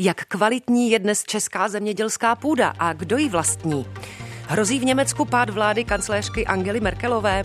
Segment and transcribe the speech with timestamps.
[0.00, 3.86] Jak kvalitní je dnes česká zemědělská půda a kdo ji vlastní?
[4.48, 7.44] Hrozí v Německu pád vlády kancléřky Angely Merkelové?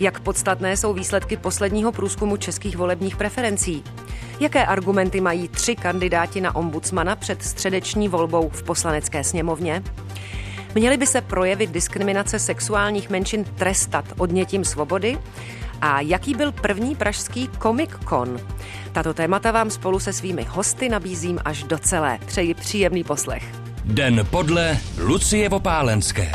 [0.00, 3.84] Jak podstatné jsou výsledky posledního průzkumu českých volebních preferencí?
[4.40, 9.82] Jaké argumenty mají tři kandidáti na ombudsmana před středeční volbou v poslanecké sněmovně?
[10.74, 15.18] Měly by se projevit diskriminace sexuálních menšin trestat odnětím svobody?
[15.80, 18.40] A jaký byl první pražský Comic Con?
[18.92, 22.18] Tato témata vám spolu se svými hosty nabízím až do celé.
[22.26, 23.44] Přeji příjemný poslech.
[23.84, 26.32] Den podle Lucie Vopálenské.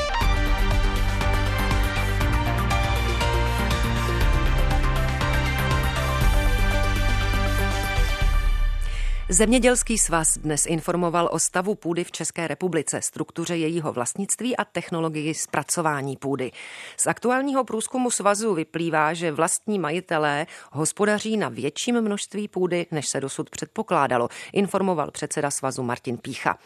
[9.33, 15.33] Zemědělský svaz dnes informoval o stavu půdy v České republice, struktuře jejího vlastnictví a technologii
[15.33, 16.51] zpracování půdy.
[16.97, 23.21] Z aktuálního průzkumu svazu vyplývá, že vlastní majitelé hospodaří na větším množství půdy, než se
[23.21, 26.57] dosud předpokládalo, informoval předseda svazu Martin Pícha.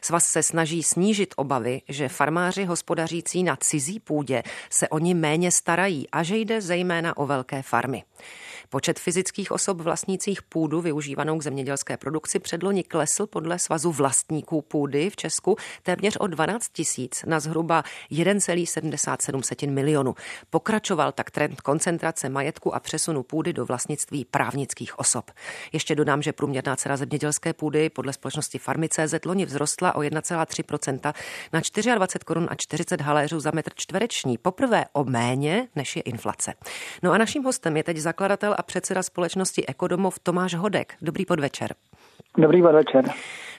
[0.00, 5.50] Svaz se snaží snížit obavy, že farmáři hospodařící na cizí půdě se o ní méně
[5.50, 8.02] starají a že jde zejména o velké farmy.
[8.72, 15.10] Počet fyzických osob vlastnících půdu využívanou k zemědělské produkci předloni klesl podle svazu vlastníků půdy
[15.10, 20.14] v Česku téměř o 12 tisíc na zhruba 1,77 milionu.
[20.50, 25.30] Pokračoval tak trend koncentrace majetku a přesunu půdy do vlastnictví právnických osob.
[25.72, 31.14] Ještě dodám, že průměrná cena zemědělské půdy podle společnosti Farmy.cz loni vzrostla o 1,3%
[31.52, 34.38] na 24 korun a 40 haléřů za metr čtvereční.
[34.38, 36.54] Poprvé o méně, než je inflace.
[37.02, 40.92] No a naším hostem je teď zakladatel a předseda společnosti Ekodomov Tomáš Hodek.
[41.02, 41.68] Dobrý podvečer.
[42.38, 43.04] Dobrý podvečer.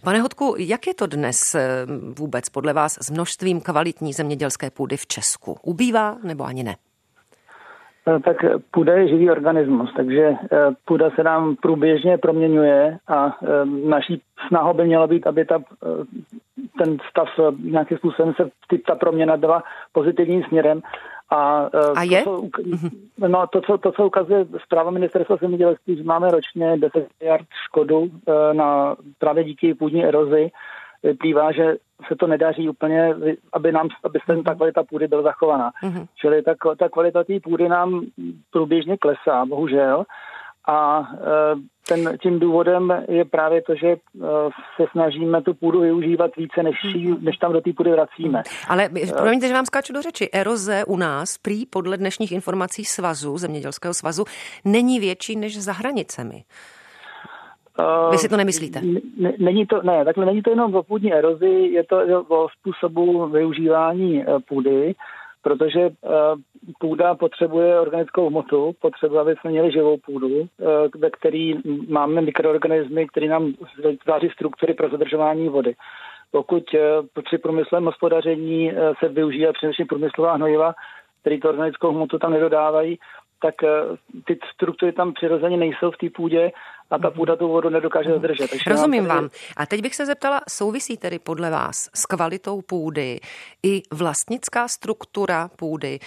[0.03, 1.85] Pane Hodku, jak je to dnes eh,
[2.19, 5.57] vůbec podle vás s množstvím kvalitní zemědělské půdy v Česku?
[5.63, 6.75] Ubývá nebo ani ne?
[8.07, 8.37] Eh, tak
[8.71, 10.37] půda je živý organismus, takže eh,
[10.85, 13.37] půda se nám průběžně proměňuje a
[13.87, 15.63] naší snahou by mělo být, aby ta,
[16.77, 17.27] ten stav
[17.63, 18.49] nějakým způsobem se
[18.87, 19.63] ta proměna byla
[19.93, 20.81] pozitivním směrem
[21.31, 22.23] a, uh, a je?
[22.23, 22.41] To,
[23.19, 27.47] co, no, to, co, to, co ukazuje zpráva ministerstva zemědělství, že máme ročně 10 miliard
[27.65, 28.09] škodu uh,
[28.53, 30.51] na, právě díky půdní erozi,
[31.03, 31.75] vyplývá, že
[32.07, 33.15] se to nedaří úplně,
[33.53, 35.71] aby nám, aby se ta kvalita půdy byla zachovaná.
[35.83, 36.07] Uh-huh.
[36.15, 38.05] Čili ta, ta kvalita té půdy nám
[38.51, 40.03] průběžně klesá, bohužel.
[40.67, 41.55] A e,
[41.87, 43.97] ten, tím důvodem je právě to, že e,
[44.75, 47.17] se snažíme tu půdu využívat více, než, mhm.
[47.21, 48.43] než tam do té půdy vracíme.
[48.67, 50.29] Ale promiňte, že vám skáču do řeči.
[50.33, 54.23] Eroze u nás, prý podle dnešních informací svazu, zemědělského svazu,
[54.65, 56.43] není větší než za hranicemi.
[58.11, 58.81] Vy si to nemyslíte?
[59.39, 64.21] Není to, ne, takhle není to jenom o půdní erozi, je to o způsobu využívání
[64.21, 64.95] e, půdy
[65.41, 65.89] protože eh,
[66.79, 71.55] půda potřebuje organickou hmotu, potřebuje, aby jsme měli živou půdu, eh, ve který
[71.87, 73.53] máme mikroorganismy, které nám
[73.83, 75.75] vytváří struktury pro zadržování vody.
[76.31, 76.79] Pokud eh,
[77.23, 80.73] při průmyslovém hospodaření se využívá především průmyslová hnojiva,
[81.21, 82.99] který to organickou hmotu tam nedodávají,
[83.41, 83.55] tak
[84.25, 86.51] ty struktury tam přirozeně nejsou v té půdě
[86.91, 88.21] a ta půda tu vodu nedokáže mhm.
[88.21, 88.49] zadržet.
[88.49, 89.29] Takže Rozumím vám.
[89.57, 93.19] A teď bych se zeptala, souvisí tedy podle vás s kvalitou půdy
[93.63, 95.99] i vlastnická struktura půdy?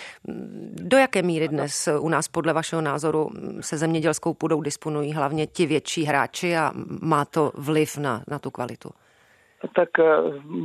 [0.73, 3.31] Do jaké míry dnes u nás podle vašeho názoru
[3.61, 8.51] se zemědělskou půdou disponují hlavně ti větší hráči a má to vliv na, na tu
[8.51, 8.91] kvalitu?
[9.77, 10.05] Tak eh,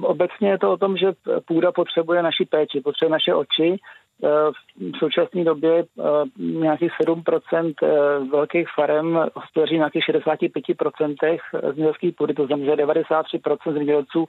[0.01, 1.07] obecně je to o tom, že
[1.47, 3.79] půda potřebuje naši péči, potřebuje naše oči,
[4.21, 6.03] v současné době eh,
[6.37, 7.87] nějakých 7% eh,
[8.31, 14.25] velkých farem hospodaří na nějakých 65% zemědělských půdy, to znamená, že 93% zemědělců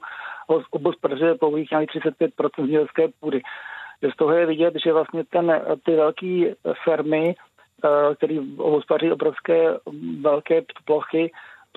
[0.83, 3.41] hospodaří pouhých nějakých 35% zemědělské půdy.
[4.13, 6.53] Z toho je vidět, že vlastně ten, ty velké
[6.83, 7.35] firmy,
[7.85, 9.77] eh, které hospodaří obrovské
[10.21, 11.31] velké plochy,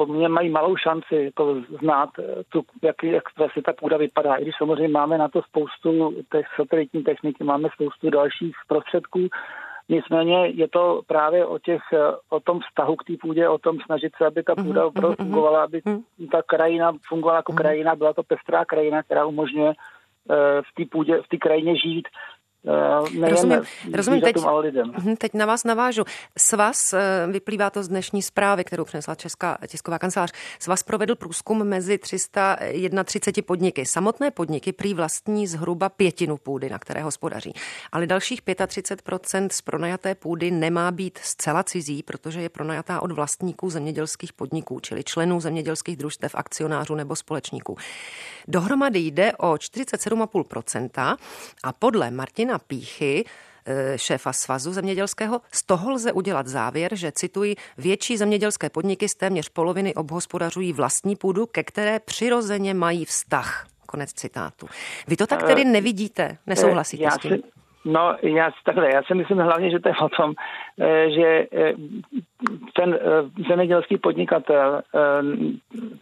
[0.06, 4.34] mě mají malou šanci jako znát, eh, tu, jak, jak vlastně ta půda vypadá.
[4.34, 9.28] I když samozřejmě máme na to spoustu těch satelitní techniky, máme spoustu dalších prostředků,
[9.88, 11.98] Nicméně je to právě o, těch, eh,
[12.30, 15.08] o tom vztahu k té půdě, o tom snažit se, aby ta půda mhm, opravdu
[15.08, 16.02] mhm, fungovala, aby mhm.
[16.32, 21.22] ta krajina fungovala jako krajina, byla to pestrá krajina, která umožňuje eh, v té půdě,
[21.22, 22.08] v té krajině žít
[22.64, 23.62] nejen rozumím,
[23.94, 24.92] rozumím teď, lidem.
[24.98, 26.04] Mhm, teď na vás navážu.
[26.38, 31.64] Svaz, eh, vyplývá to z dnešní zprávy, kterou přinesla Česká tisková kancelář, Svaz provedl průzkum
[31.64, 33.86] mezi 331 podniky.
[33.86, 37.52] Samotné podniky prý vlastní zhruba pětinu půdy, na které hospodaří.
[37.92, 43.70] Ale dalších 35% z pronajaté půdy nemá být zcela cizí, protože je pronajatá od vlastníků
[43.70, 47.76] zemědělských podniků, čili členů zemědělských družstev, akcionářů nebo společníků.
[48.48, 51.16] Dohromady jde o 47,5%
[51.62, 53.24] a podle Martina Píchy
[53.66, 55.40] eh, šéfa svazu zemědělského.
[55.52, 61.16] Z toho lze udělat závěr, že cituji, větší zemědělské podniky z téměř poloviny obhospodařují vlastní
[61.16, 63.66] půdu, ke které přirozeně mají vztah.
[63.86, 64.66] Konec citátu.
[65.08, 66.36] Vy to tak tedy nevidíte?
[66.46, 67.42] Nesouhlasíte s tím?
[67.84, 70.32] No, já, takhle, já si myslím hlavně, že to je o tom,
[70.80, 71.72] eh, že eh,
[72.76, 74.82] ten eh, zemědělský podnikatel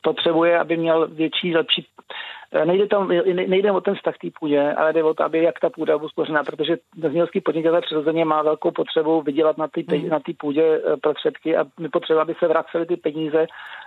[0.02, 2.31] potřebuje, aby měl větší, lepší Eh,
[2.64, 5.70] nejde, tam, nejde o ten vztah té půdě, ale jde o to, aby jak ta
[5.70, 10.08] půda byla spořená, protože zemědělský podnikatel přirozeně má velkou potřebu vydělat na té mm.
[10.08, 13.46] na půdě eh, prostředky a my potřeba, aby se vracely ty peníze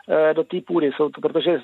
[0.10, 0.92] eh, do té půdy.
[0.92, 1.62] Jsou to, protože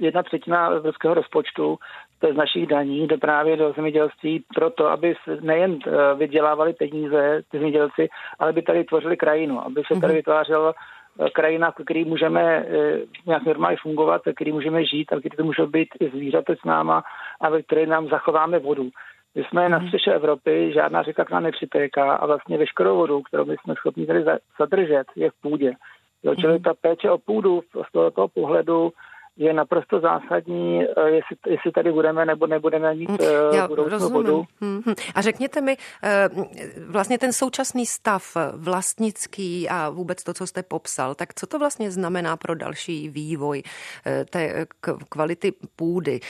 [0.00, 1.78] jedna třetina evropského rozpočtu,
[2.18, 5.78] to je z našich daní, jde právě do zemědělství proto, aby nejen
[6.16, 8.08] vydělávali peníze ty zemědělci,
[8.38, 10.16] ale by tady tvořili krajinu, aby se tady mhm.
[10.16, 10.74] vytvářelo
[11.20, 15.36] Eh, krajina, v které můžeme eh, nějak normálně fungovat, ve které můžeme žít a kde
[15.36, 17.02] to můžou být i zvířata s náma
[17.40, 18.90] a ve které nám zachováme vodu.
[19.34, 19.86] My jsme na mhm.
[19.86, 24.06] střeše Evropy, žádná řeka k nám nepřitéká a vlastně veškerou vodu, kterou my jsme schopni
[24.06, 24.24] tady
[24.58, 25.72] zadržet, je v půdě.
[26.22, 26.62] Jo, čili mhm.
[26.62, 28.92] ta péče o půdu z tohoto pohledu
[29.36, 34.44] je naprosto zásadní, eh, jestli, jestli tady budeme nebo nebudeme mít uh, Já budoucnou vodu.
[34.60, 34.94] Hmm, hmm.
[35.14, 36.28] A řekněte mi, eh,
[36.88, 41.90] vlastně ten současný stav vlastnický a vůbec to, co jste popsal, tak co to vlastně
[41.90, 43.62] znamená pro další vývoj
[44.30, 44.66] té
[45.08, 46.20] kvality půdy?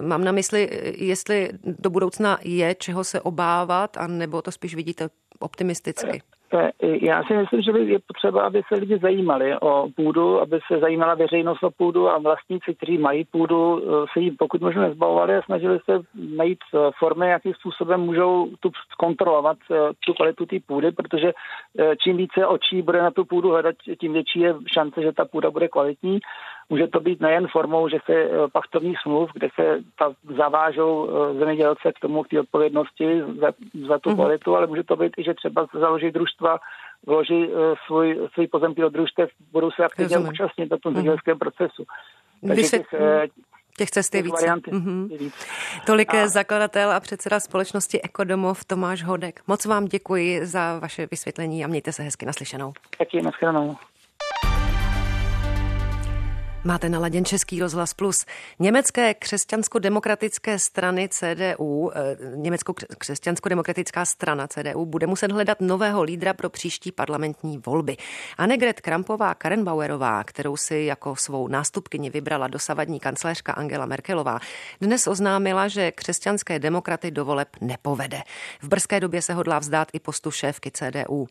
[0.00, 0.68] Mám na mysli,
[0.98, 5.08] jestli do budoucna je čeho se obávat, a nebo to spíš vidíte
[5.38, 6.22] optimisticky?
[6.82, 11.14] Já si myslím, že je potřeba, aby se lidi zajímali o půdu, aby se zajímala
[11.14, 15.78] veřejnost o půdu a vlastníci, kteří mají půdu, se jí pokud možno nezbavovali a snažili
[15.84, 16.00] se
[16.36, 19.56] najít eh, formy, jakým způsobem můžou tu kontrolovat
[20.06, 21.32] tu kvalitu té půdy, protože
[21.98, 25.50] čím více očí bude na tu půdu hledat, tím větší je šance, že ta půda
[25.50, 26.18] bude kvalitní.
[26.70, 31.98] Může to být nejen formou, že se pachtovních smluv, kde se ta zavážou zemědělce k
[31.98, 33.52] tomu, k té odpovědnosti za,
[33.88, 34.14] za tu mm-hmm.
[34.14, 36.58] kvalitu, ale může to být i, že třeba družstvo družstva
[37.06, 40.32] vloží eh, svůj, svůj pozemky do družstev, budou se aktivně Rozumím.
[40.32, 40.96] účastnit na tom mhm.
[40.96, 41.84] zemědělském procesu.
[42.46, 42.78] Takže se...
[42.78, 43.26] těch, eh,
[43.76, 44.46] Těch cest je více.
[44.46, 45.32] Mm-hmm.
[45.86, 46.28] Tolik a...
[46.28, 49.40] zakladatel a předseda společnosti Ekodomov Tomáš Hodek.
[49.46, 52.72] Moc vám děkuji za vaše vysvětlení a mějte se hezky naslyšenou.
[52.98, 53.76] Taky nashledanou.
[56.64, 58.26] Máte naladěn Český rozhlas plus.
[58.58, 66.50] Německé křesťansko-demokratické strany CDU, eh, Německo křesťansko-demokratická strana CDU bude muset hledat nového lídra pro
[66.50, 67.96] příští parlamentní volby.
[68.38, 74.38] Annegret Krampová Karenbauerová, kterou si jako svou nástupkyni vybrala dosavadní kancléřka Angela Merkelová,
[74.80, 78.22] dnes oznámila, že křesťanské demokraty do voleb nepovede.
[78.62, 81.28] V brzké době se hodlá vzdát i postu šéfky CDU.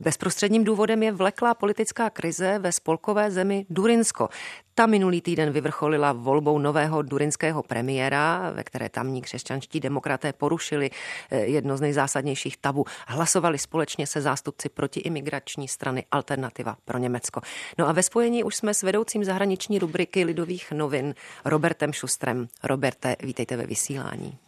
[0.00, 4.28] Bezprostředním důvodem je vleklá politická krize ve spolkové zemi Durinsko.
[4.74, 10.90] Ta minulý týden vyvrcholila volbou nového durinského premiéra, ve které tamní křesťanští demokraté porušili
[11.30, 12.84] eh, jedno z nejzásadnějších tabu.
[13.06, 17.40] Hlasovali společně se zástupci protiimigrační strany Alternativa pro Německo.
[17.78, 21.14] No a ve spojení už jsme s vedoucím zahraniční rubriky Lidových novin
[21.44, 22.48] Robertem Šustrem.
[22.62, 24.38] Roberte, vítejte ve vysílání.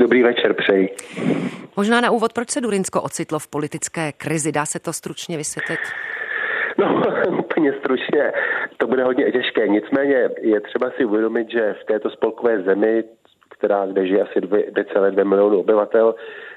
[0.00, 0.88] Dobrý večer, přeji.
[1.76, 4.52] Možná na úvod, proč se Durinsko ocitlo v politické krizi?
[4.52, 5.80] Dá se to stručně vysvětlit?
[6.78, 7.02] No,
[7.38, 8.32] úplně stručně,
[8.76, 9.68] to bude hodně těžké.
[9.68, 13.04] Nicméně je třeba si uvědomit, že v této spolkové zemi,
[13.50, 16.14] která kde žije asi 2,2 milionu obyvatel,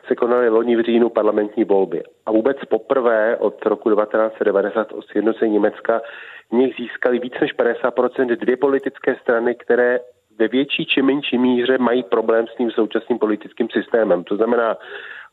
[0.07, 2.03] se konaly loni v říjnu parlamentní volby.
[2.25, 6.01] A vůbec poprvé od roku 1990 od sjednocení Německa
[6.49, 9.99] v nich získali více než 50% dvě politické strany, které
[10.39, 14.23] ve větší či menší míře mají problém s tím současným politickým systémem.
[14.23, 14.77] To znamená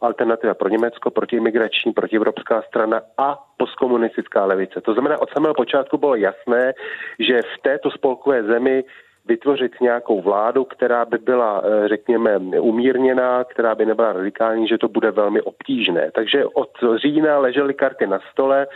[0.01, 4.81] alternativa pro Německo, protiimigrační, protievropská strana a postkomunistická levice.
[4.81, 6.73] To znamená, od samého počátku bylo jasné,
[7.19, 8.85] že v této spolkové zemi
[9.27, 14.89] vytvořit nějakou vládu, která by byla, eh, řekněme, umírněná, která by nebyla radikální, že to
[14.89, 16.11] bude velmi obtížné.
[16.15, 18.67] Takže od října ležely karty na stole,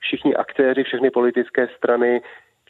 [0.00, 2.22] všichni aktéři, všechny politické strany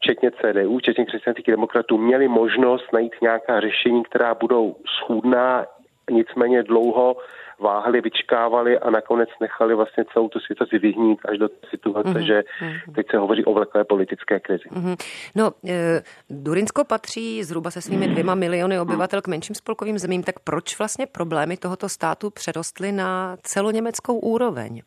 [0.02, 5.66] včetně CDU, včetně křesťanských demokratů, měli možnost najít nějaká řešení, která budou schůdná,
[6.10, 7.16] nicméně dlouho
[7.60, 12.26] váhali, vyčkávali a nakonec nechali vlastně celou tu situaci vyhnít až do situace, mm-hmm.
[12.26, 12.94] že mhm.
[12.94, 14.64] teď se hovoří o vleklé politické krizi.
[14.70, 14.96] Mm-hmm.
[15.34, 20.40] No, e, Durinsko patří zhruba se svými dvěma miliony obyvatel k menším spolkovým zemím, tak
[20.40, 24.82] proč vlastně problémy tohoto státu přerostly na celoněmeckou úroveň?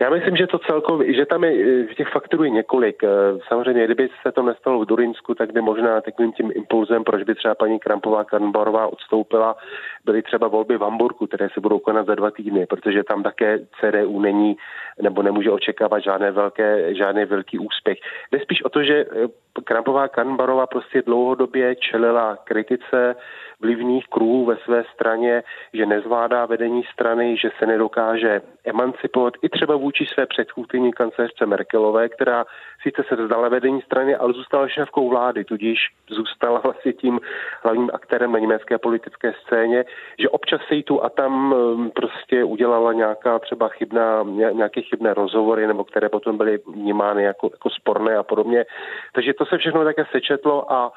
[0.00, 3.04] Já myslím, že to celkově, že tam je těch faktorů je několik.
[3.04, 3.08] Eh,
[3.48, 7.34] samozřejmě, kdyby se to nestalo v Durinsku, tak by možná takovým tím impulzem, proč by
[7.34, 9.56] třeba paní Krampová Karnbarová odstoupila,
[10.04, 13.58] byly třeba volby v Hamburgu, které se budou konat za dva týdny, protože tam také
[13.80, 14.56] CDU není
[15.02, 17.98] nebo nemůže očekávat žádné velké, žádný velký úspěch.
[18.32, 19.28] Jde spíš o to, že eh,
[19.64, 23.16] Krampová Karnbarová prostě dlouhodobě čelila kritice
[23.60, 29.76] vlivných kruhů ve své straně, že nezvládá vedení strany, že se nedokáže emancipovat i třeba
[29.76, 32.44] vůči své předchůdkyni kancelářce Merkelové, která
[32.82, 35.78] sice se vzdala vedení strany, ale zůstala šéfkou vlády, tudíž
[36.10, 37.20] zůstala vlastně tím
[37.62, 39.84] hlavním aktérem na německé politické scéně,
[40.18, 44.22] že občas se jí tu a tam um, prostě udělala nějaká třeba chybná,
[44.52, 48.64] nějaké chybné rozhovory, nebo které potom byly vnímány jako, jako sporné a podobně.
[49.12, 50.92] Takže to se všechno také sečetlo a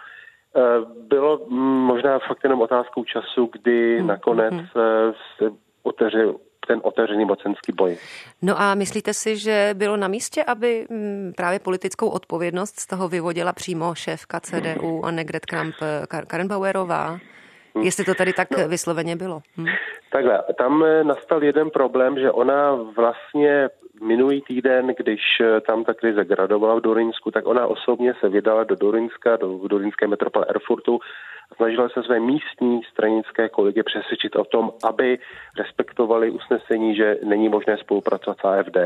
[1.08, 1.40] bylo
[1.88, 4.08] možná fakt jenom otázkou času, kdy hmm.
[4.08, 4.66] nakonec hmm.
[5.38, 5.52] se
[5.84, 6.36] otevřel
[6.68, 7.98] ten otevřený mocenský boj.
[8.42, 10.88] No a myslíte si, že bylo na místě, aby
[11.38, 15.76] právě politickou odpovědnost z toho vyvodila přímo šéfka CDU a Negret Kramp
[16.28, 17.20] Karenbauerová?
[17.76, 17.84] Hmm.
[17.84, 18.68] Jestli to tady tak no.
[18.68, 19.42] vysloveně bylo.
[19.58, 19.66] Hm?
[20.12, 23.70] Takhle, tam eh, nastal jeden problém, že ona vlastně
[24.02, 28.64] minulý týden, když eh, tam ta krize gradovala v Dorinsku, tak ona osobně se vydala
[28.64, 31.00] do Dorinska, do Dorinské metropole Erfurtu
[31.52, 35.20] a snažila se své místní stranické kolegy přesvědčit o tom, aby
[35.58, 38.78] respektovali usnesení, že není možné spolupracovat s AFD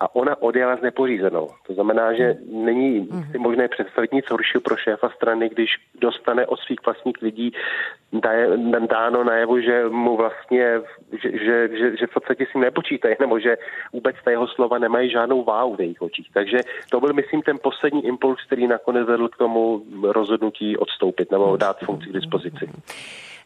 [0.00, 1.48] a ona odjela s nepořízenou.
[1.66, 6.60] To znamená, že není si možné představit nic horšího pro šéfa strany, když dostane od
[6.60, 7.52] svých vlastních lidí
[8.90, 10.80] dáno najevo, že mu vlastně,
[11.22, 13.56] že, že, že, že v podstatě si nepočítají, nebo že
[13.92, 16.30] vůbec ta jeho slova nemají žádnou váhu v jejich očích.
[16.34, 21.56] Takže to byl, myslím, ten poslední impuls, který nakonec vedl k tomu rozhodnutí odstoupit nebo
[21.56, 22.70] dát funkci k dispozici.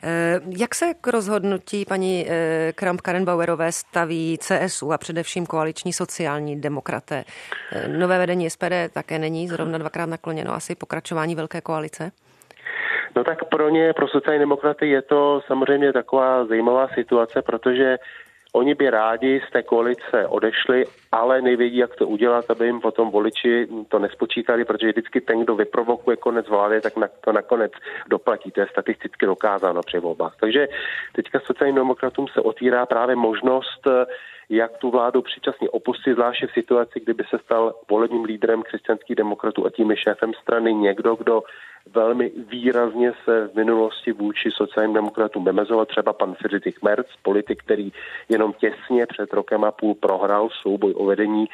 [0.06, 6.60] Eh, jak se k rozhodnutí paní eh, Kramp Karenbauerové staví CSU a především koaliční sociální
[6.60, 7.24] demokraté?
[7.72, 12.12] Eh, nové vedení SPD také není zrovna dvakrát nakloněno asi pokračování velké koalice?
[13.16, 17.98] No tak pro ně, pro sociální demokraty je to samozřejmě taková zajímavá situace, protože
[18.56, 23.10] Oni by rádi z té koalice odešli, ale nevědí, jak to udělat, aby jim potom
[23.10, 27.72] voliči to nespočítali, protože vždycky ten, kdo vyprovokuje konec vlády, tak na to nakonec
[28.08, 28.50] doplatí.
[28.50, 30.36] To je statisticky dokázáno při volbách.
[30.40, 30.68] Takže
[31.12, 33.86] teďka sociálním demokratům se otvírá právě možnost
[34.48, 39.66] jak tu vládu předčasně opustit, zvláště v situaci, kdyby se stal volebním lídrem křesťanských demokratů
[39.66, 41.42] a tím je šéfem strany někdo, kdo
[41.94, 47.92] velmi výrazně se v minulosti vůči sociálním demokratům vymezoval, třeba pan Friedrich Merz, politik, který
[48.28, 51.46] jenom těsně před rokem a půl prohrál souboj o vedení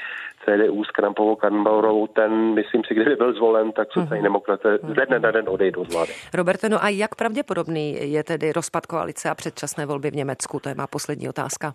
[0.44, 4.24] CDU s Krampovou Karnbaurovou, ten, myslím si, kdyby byl zvolen, tak sociální mhm.
[4.24, 6.12] demokraté ze dne na den odejdou z vlády.
[6.34, 10.60] Roberte, no a jak pravděpodobný je tedy rozpad koalice a předčasné volby v Německu?
[10.60, 11.74] To je má poslední otázka.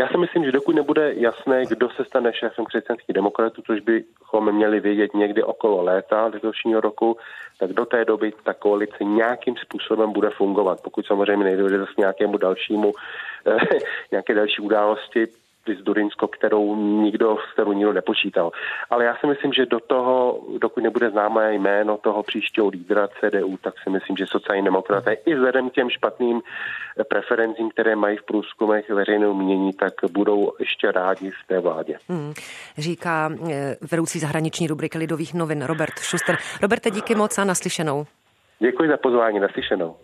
[0.00, 4.52] Já si myslím, že dokud nebude jasné, kdo se stane šéfem křesťanských demokratů, což bychom
[4.52, 7.16] měli vědět někdy okolo léta letošního roku,
[7.58, 10.80] tak do té doby ta koalice nějakým způsobem bude fungovat.
[10.82, 12.92] Pokud samozřejmě nejde zase nějakému dalšímu,
[14.12, 15.26] nějaké další události,
[15.66, 18.52] z Durinsko, kterou nikdo, s kterou nikdo nepočítal.
[18.90, 23.56] Ale já si myslím, že do toho, dokud nebude známé jméno toho příštího lídra CDU,
[23.56, 26.40] tak si myslím, že sociální demokraté i vzhledem k těm špatným
[27.08, 31.96] preferencím, které mají v průzkumech veřejného mění, tak budou ještě rádi v té vládě.
[32.08, 32.32] Hmm,
[32.78, 36.36] říká eh, vedoucí zahraniční rubriky Lidových novin Robert Schuster.
[36.62, 38.06] Roberte, díky moc a naslyšenou.
[38.58, 39.96] Děkuji za pozvání, naslyšenou.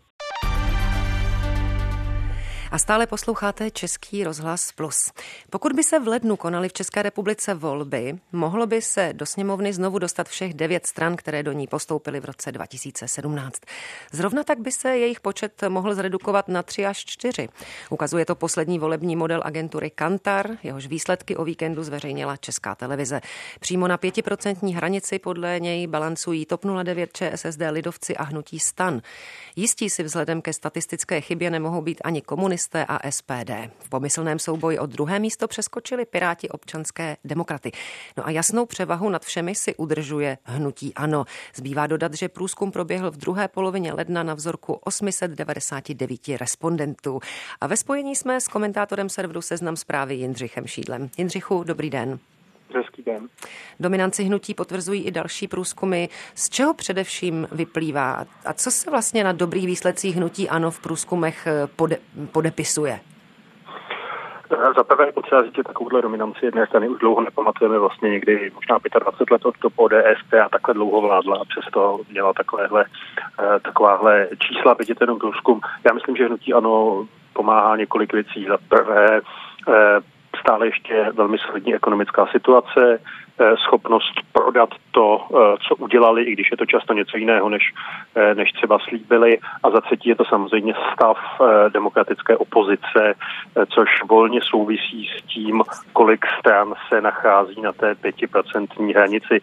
[2.71, 5.13] A stále posloucháte Český rozhlas Plus.
[5.51, 9.73] Pokud by se v lednu konaly v České republice volby, mohlo by se do sněmovny
[9.73, 13.61] znovu dostat všech devět stran, které do ní postoupily v roce 2017.
[14.13, 17.49] Zrovna tak by se jejich počet mohl zredukovat na tři až čtyři.
[17.91, 23.21] Ukazuje to poslední volební model agentury Kantar, jehož výsledky o víkendu zveřejnila Česká televize.
[23.61, 29.03] Přímo na pětiprocentní hranici podle něj balancují TOP 09, ČSSD, Lidovci a Hnutí Stan.
[29.57, 33.71] Jistí si vzhledem ke statistické chybě nemohou být ani komunisté, komunisté a SPD.
[33.79, 37.73] V pomyslném souboji o druhé místo přeskočili Piráti občanské demokraty.
[38.17, 41.25] No a jasnou převahu nad všemi si udržuje hnutí ANO.
[41.55, 47.21] Zbývá dodat, že průzkum proběhl v druhé polovině ledna na vzorku 899 respondentů.
[47.61, 51.11] A ve spojení jsme s komentátorem serveru Seznam zprávy Jindřichem Šídlem.
[51.19, 52.19] Jindřichu, dobrý den.
[52.77, 53.29] Hezký den.
[53.81, 56.07] Dominanci hnutí potvrzují i další průzkumy.
[56.35, 61.47] Z čeho především vyplývá a co se vlastně na dobrých výsledcích hnutí ANO v průzkumech
[61.47, 61.97] eh, pode,
[62.33, 63.01] podepisuje?
[64.53, 68.11] Eh, za prvé je potřeba říct, že takovouhle dominanci jedné strany už dlouho nepamatujeme vlastně
[68.11, 72.85] někdy možná 25 let od toho ODS, která takhle dlouho vládla a přesto měla takovéhle,
[73.41, 75.61] eh, takováhle čísla, vidíte jenom průzkum.
[75.85, 78.47] Já myslím, že hnutí ano pomáhá několik věcí.
[78.49, 79.21] Za prvé
[80.41, 83.01] stále ještě velmi solidní ekonomická situace,
[83.57, 85.27] schopnost prodat to,
[85.69, 87.73] co udělali, i když je to často něco jiného, než,
[88.35, 89.39] než třeba slíbili.
[89.63, 91.17] A za třetí je to samozřejmě stav
[91.69, 93.15] demokratické opozice,
[93.69, 95.63] což volně souvisí s tím,
[95.93, 99.41] kolik stran se nachází na té pětiprocentní hranici.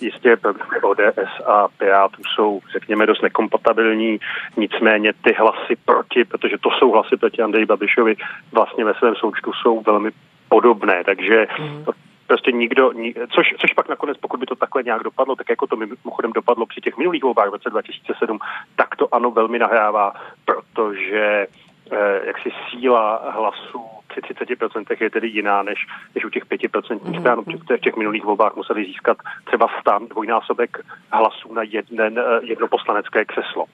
[0.00, 0.36] Jistě
[0.82, 4.18] ODS a Pirátů jsou, řekněme, dost nekompatibilní,
[4.56, 8.16] nicméně ty hlasy proti, protože to jsou hlasy proti Andreji Babišovi,
[8.52, 10.10] vlastně ve svém součtu jsou velmi
[10.48, 11.84] podobné, takže mm.
[12.28, 12.92] Prostě nikdo,
[13.34, 16.66] což, což pak nakonec, pokud by to takhle nějak dopadlo, tak jako to mimochodem dopadlo
[16.66, 18.38] při těch minulých volbách v roce 2007,
[18.76, 20.12] tak to ano velmi nahrává,
[20.44, 21.46] protože
[21.92, 27.20] eh, jaksi síla hlasů při 30% je tedy jiná než, než u těch 5% mm-hmm.
[27.20, 30.78] stran, které v těch minulých volbách museli získat třeba stán dvojnásobek
[31.12, 33.64] hlasů na jeden, eh, jedno poslanecké křeslo.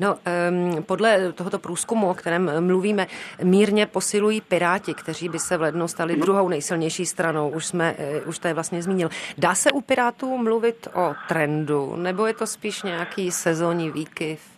[0.00, 3.06] No, um, podle tohoto průzkumu, o kterém mluvíme,
[3.42, 6.20] mírně posilují Piráti, kteří by se v lednu stali mm-hmm.
[6.20, 7.48] druhou nejsilnější stranou.
[7.48, 9.08] Už, jsme, uh, už to je vlastně zmínil.
[9.38, 14.57] Dá se u Pirátů mluvit o trendu, nebo je to spíš nějaký sezónní výkyv?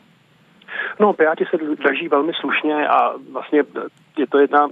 [1.00, 3.62] No, Piráti se drží velmi slušně a vlastně
[4.18, 4.68] je to jedna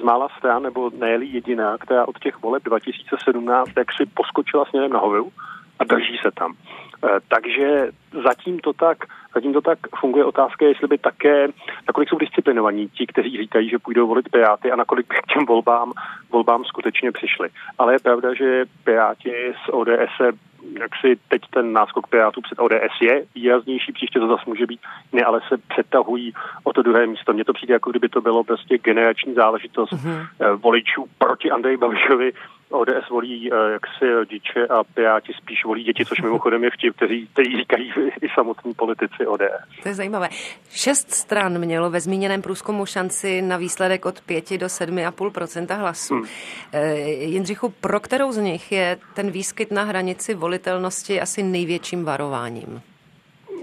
[0.00, 4.92] z mála stran, nebo ne jediná, která od těch voleb 2017 jak si poskočila směrem
[4.92, 5.32] nahoru
[5.78, 6.52] a drží se tam.
[6.52, 7.88] E, takže
[8.24, 8.98] zatím to tak,
[9.34, 10.24] zatím to tak funguje.
[10.24, 11.46] Otázka jestli by také,
[11.86, 15.46] nakolik jsou disciplinovaní ti, kteří říkají, že půjdou volit Piráty a nakolik by k těm
[15.46, 15.92] volbám,
[16.32, 17.48] volbám skutečně přišli.
[17.78, 19.32] Ale je pravda, že Piráti
[19.64, 20.32] z ODS se
[20.80, 24.80] jak si teď ten náskok Pirátů před ODS je výraznější, příště to zase může být
[25.12, 26.32] ne, ale se přetahují
[26.64, 27.32] o to druhé místo.
[27.32, 30.26] Mně to přijde, jako kdyby to bylo prostě generační záležitost mm-hmm.
[30.56, 32.32] voličů proti Andreji Babišovi,
[32.70, 37.28] ODS volí uh, jaksi rodiče a Piráti spíš volí děti, což mimochodem je vtip, kteří,
[37.32, 37.92] kteří říkají
[38.22, 39.82] i samotní politici ODS.
[39.82, 40.28] To je zajímavé.
[40.70, 46.14] Šest stran mělo ve zmíněném průzkumu šanci na výsledek od 5 do 7,5% hlasů.
[46.14, 46.24] Hmm.
[46.72, 52.82] Eh, Jindřichu, pro kterou z nich je ten výskyt na hranici volitelnosti asi největším varováním?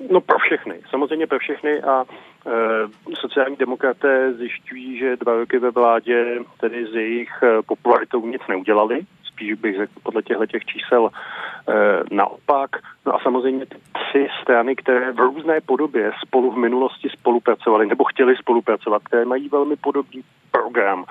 [0.10, 5.72] No pro všechny, samozřejmě pro všechny a e, sociální demokraté zjišťují, že dva roky ve
[5.72, 11.10] vládě tedy z jejich e, popularitou nic neudělali, spíš bych řekl podle těchto těch čísel
[11.10, 12.70] e, naopak.
[13.06, 18.04] No a samozřejmě ty tři strany, které v různé podobě spolu v minulosti spolupracovaly nebo
[18.04, 21.06] chtěli spolupracovat, které mají velmi podobný program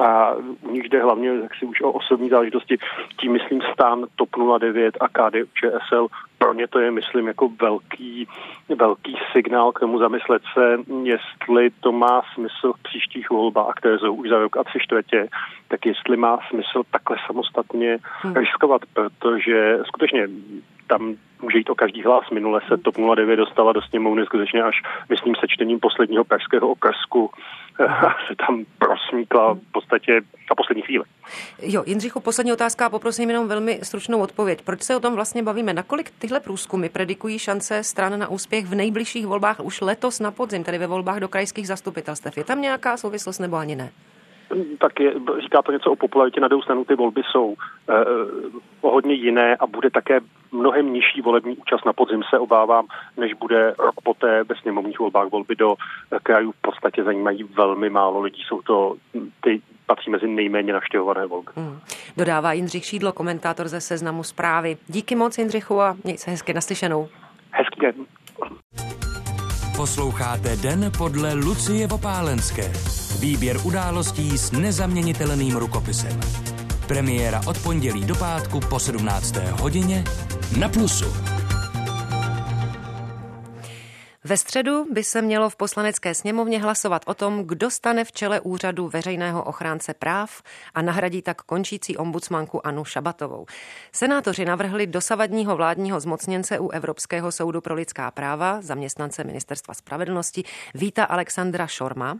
[0.00, 2.78] a u nich jde hlavně jak si už o osobní záležitosti,
[3.20, 6.06] tím myslím stán TOP 09 a KDU ČSL
[6.38, 8.28] pro ně to je, myslím, jako velký,
[8.76, 14.14] velký signál k tomu zamyslet se, jestli to má smysl v příštích volbách, které jsou
[14.14, 15.28] už za rok a tři čtvrtě,
[15.68, 18.34] tak jestli má smysl takhle samostatně hmm.
[18.34, 20.28] riskovat, protože skutečně
[20.86, 22.30] tam může jít o každý hlas.
[22.30, 27.30] Minule se TOP 09 dostala do sněmovny skutečně až, myslím, sečtením posledního pražského okresku
[28.28, 30.20] se tam prosmíkla v podstatě
[30.50, 31.04] na poslední chvíli.
[31.62, 34.62] Jo, Jindřichu, poslední otázka a poprosím jenom velmi stručnou odpověď.
[34.62, 35.74] Proč se o tom vlastně bavíme?
[35.74, 40.64] Nakolik tyhle průzkumy predikují šance stran na úspěch v nejbližších volbách už letos na podzim,
[40.64, 42.36] tedy ve volbách do krajských zastupitelstev?
[42.36, 43.90] Je tam nějaká souvislost nebo ani ne?
[44.78, 46.40] tak je, říká to něco o popularitě.
[46.40, 47.54] Na druhou stranu ty volby jsou
[47.88, 47.94] eh,
[48.80, 50.20] o hodně jiné a bude také
[50.54, 52.86] mnohem nižší volební účast na podzim se obávám,
[53.16, 57.90] než bude rok poté ve sněmovních volbách volby do eh, krajů v podstatě zajímají velmi
[57.90, 58.42] málo lidí.
[58.48, 58.96] Jsou to
[59.40, 61.52] ty patří mezi nejméně navštěvované volby.
[61.56, 61.80] Hmm.
[62.16, 64.76] Dodává Jindřich Šídlo, komentátor ze Seznamu zprávy.
[64.88, 67.08] Díky moc Jindřichu a měj se hezky naslyšenou.
[67.50, 67.94] Hezký den.
[69.76, 72.72] Posloucháte Den podle Lucie Vopálenské.
[73.20, 76.20] Výběr událostí s nezaměnitelným rukopisem.
[76.86, 79.34] Premiéra od pondělí do pátku po 17.
[79.60, 80.04] hodině
[80.58, 81.06] na Plusu.
[84.26, 88.40] Ve středu by se mělo v poslanecké sněmovně hlasovat o tom, kdo stane v čele
[88.40, 90.42] úřadu veřejného ochránce práv
[90.74, 93.46] a nahradí tak končící ombudsmanku Anu Šabatovou.
[93.92, 101.04] Senátoři navrhli dosavadního vládního zmocněnce u Evropského soudu pro lidská práva, zaměstnance Ministerstva spravedlnosti Víta
[101.04, 102.18] Alexandra Šorma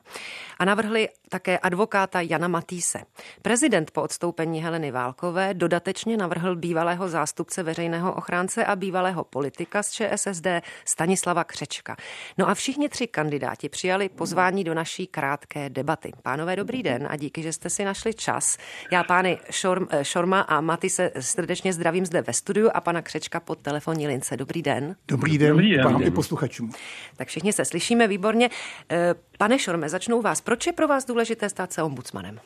[0.58, 2.98] a navrhli také advokáta Jana Matýse.
[3.42, 9.90] Prezident po odstoupení Heleny Válkové dodatečně navrhl bývalého zástupce veřejného ochránce a bývalého politika z
[9.90, 10.46] ČSSD
[10.84, 11.93] Stanislava Křečka.
[12.38, 16.12] No a všichni tři kandidáti přijali pozvání do naší krátké debaty.
[16.22, 18.56] Pánové, dobrý den a díky, že jste si našli čas.
[18.92, 23.02] Já pány Šorm, eh, Šorma a Maty se srdečně zdravím zde ve studiu a pana
[23.02, 24.36] Křečka pod telefonní lince.
[24.36, 24.96] Dobrý den.
[25.08, 26.02] Dobrý den, dobrý den.
[26.02, 26.72] i posluchačům.
[27.16, 28.50] Tak všichni se slyšíme výborně.
[28.90, 30.40] Eh, pane Šorme, začnu vás.
[30.40, 32.40] Proč je pro vás důležité stát se ombudsmanem?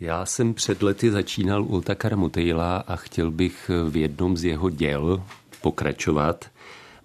[0.00, 4.70] Já jsem před lety začínal u Takara Mutejla a chtěl bych v jednom z jeho
[4.70, 5.22] děl
[5.60, 6.44] pokračovat.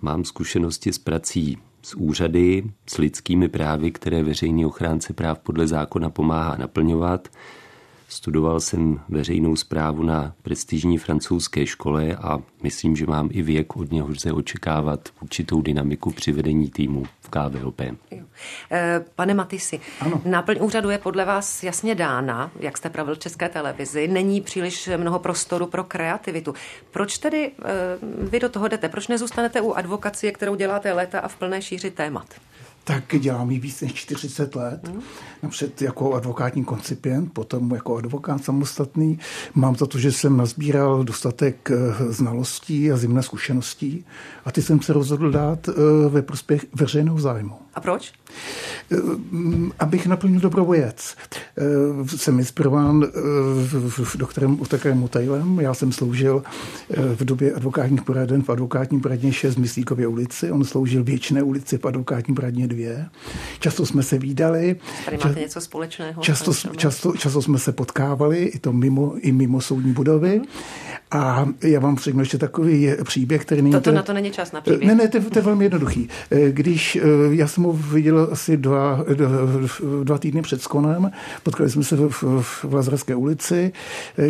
[0.06, 6.10] Mám zkušenosti s prací s úřady, s lidskými právy, které veřejný ochránce práv podle zákona
[6.10, 7.28] pomáhá naplňovat.
[8.08, 13.92] Studoval jsem veřejnou zprávu na prestižní francouzské škole a myslím, že mám i věk, od
[13.92, 17.82] něho lze očekávat určitou dynamiku při vedení týmu v KVOP.
[18.72, 20.22] Eh, pane Matisi, ano.
[20.26, 24.08] náplň úřadu je podle vás jasně dána, jak jste pravil v České televizi.
[24.08, 26.54] Není příliš mnoho prostoru pro kreativitu.
[26.92, 27.64] Proč tedy eh,
[28.22, 28.90] vy do toho jdete?
[28.90, 32.28] Proč nezůstanete u advokacie, kterou děláte léta a v plné šíři témat?
[32.86, 34.88] Tak dělám ji víc než 40 let.
[34.88, 35.02] Hmm.
[35.44, 39.20] Napřed jako advokátní koncipient, potom jako advokát samostatný.
[39.56, 41.76] Mám za to, že jsem nazbíral dostatek eh,
[42.14, 44.06] znalostí a zimné zkušeností
[44.46, 45.74] a ty jsem se rozhodl dát eh,
[46.10, 47.56] ve prospěch veřejného zájmu.
[47.74, 48.14] A proč?
[48.92, 48.98] Eh,
[49.80, 51.16] abych naplnil dobrou věc.
[52.06, 53.06] Jsem inspirován
[54.16, 55.60] doktorem Utakarem Mutajlem.
[55.60, 56.44] Já jsem sloužil
[57.16, 60.52] v době advokátních poraden v advokátní poradně 6 Myslíkově ulici.
[60.52, 63.06] On sloužil věčné ulici v advokátní poradně dvě.
[63.60, 64.76] Často jsme se výdali.
[65.06, 66.22] Tady máte něco společného.
[66.22, 70.42] Často, často, často jsme se potkávali, i to mimo, i mimo soudní budovy.
[71.12, 73.72] A já vám řeknu ještě takový příběh, který není...
[73.72, 74.88] To, to na to není čas na příběh.
[74.88, 76.10] Ne, ne, to, to je velmi jednoduchý.
[76.50, 76.98] Když
[77.32, 79.06] já jsem ho viděl asi dva,
[80.04, 81.12] dva týdny před skonem,
[81.44, 83.72] potkali jsme se v, v, v Lazarské ulici,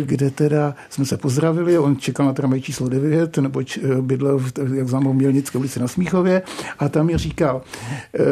[0.00, 4.40] kde teda jsme se pozdravili, on čekal na tramvaj číslo 9, neboť bydlel,
[4.74, 6.42] jak znám, Mělnické ulici na Smíchově
[6.78, 7.62] a tam mi říkal,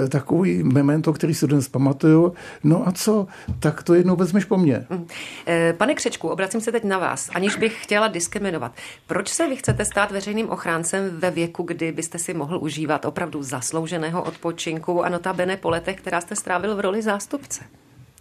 [0.08, 2.34] takový memento, který si dnes pamatuju.
[2.64, 3.26] No a co?
[3.60, 4.86] Tak to jednou vezmeš po mně.
[4.90, 5.06] Mm.
[5.46, 8.72] Eh, pane Křečku, obracím se teď na vás, aniž bych chtěla diskriminovat.
[9.06, 13.42] Proč se vy chcete stát veřejným ochráncem ve věku, kdy byste si mohl užívat opravdu
[13.42, 17.64] zaslouženého odpočinku a notabene po letech, která jste strávil v roli zástupce?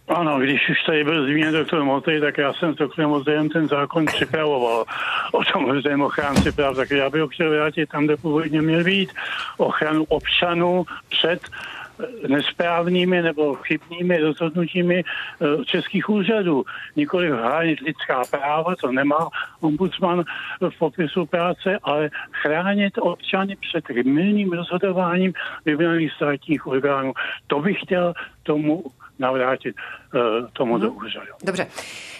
[0.08, 3.68] Ano, když už tady byl zmíněn doktor Motej, tak já jsem s doktorem Motejem ten
[3.68, 4.84] zákon připravoval
[5.32, 8.84] o tom veřejném ochránci práv, tak já bych ho chtěl vrátit tam, kde původně měl
[8.84, 9.12] být.
[9.56, 11.40] Ochranu občanů před
[12.28, 16.64] nesprávnými nebo chybnými rozhodnutími eh, českých úřadů.
[16.96, 19.28] Nikoli chránit lidská práva, to nemá
[19.60, 20.24] ombudsman
[20.60, 25.32] v popisu práce, ale chránit občany před milným rozhodováním
[25.64, 27.12] vybraných státních orgánů.
[27.46, 28.84] To bych chtěl tomu
[29.16, 29.82] navrátit uh,
[30.52, 31.26] tomu do úřadu.
[31.44, 31.66] Dobře.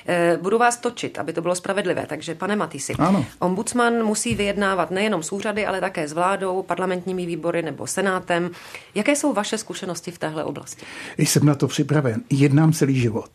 [0.07, 2.07] Eh, budu vás točit, aby to bylo spravedlivé.
[2.07, 3.27] Takže, pane Matisi, ano.
[3.39, 8.51] ombudsman musí vyjednávat nejenom s úřady, ale také s vládou, parlamentními výbory nebo senátem.
[8.95, 10.85] Jaké jsou vaše zkušenosti v téhle oblasti?
[11.19, 12.23] Jsem na to připraven.
[12.31, 13.31] Jednám celý život.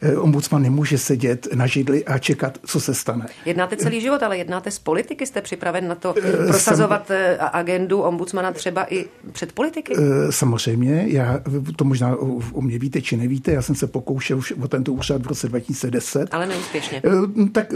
[0.00, 3.26] Eh, ombudsman nemůže sedět na židli a čekat, co se stane.
[3.44, 5.26] Jednáte celý život, ale jednáte s politiky?
[5.26, 7.48] Jste připraven na to eh, prosazovat Sam...
[7.52, 9.94] agendu ombudsmana třeba i před politiky?
[10.30, 11.04] Samozřejmě.
[11.06, 11.40] Já,
[11.76, 12.16] to možná
[12.52, 13.52] o mě víte, či nevíte.
[13.52, 16.34] Já jsem se pokoušel už o tento úřad v roce 2000 2010.
[16.34, 17.02] Ale neúspěšně.
[17.04, 17.72] Eh, tak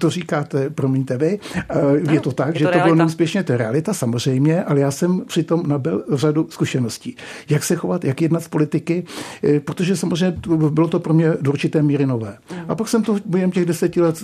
[0.00, 1.38] to říkáte, promiňte vy.
[1.54, 4.80] Eh, je to tak, je že to, to bylo neúspěšně, to je realita samozřejmě, ale
[4.80, 7.16] já jsem přitom nabil řadu zkušeností.
[7.48, 9.04] Jak se chovat, jak jednat s politiky,
[9.44, 12.38] eh, protože samozřejmě bylo to pro mě do určité míry nové.
[12.50, 12.64] Mm.
[12.68, 14.16] A pak jsem to během těch deseti let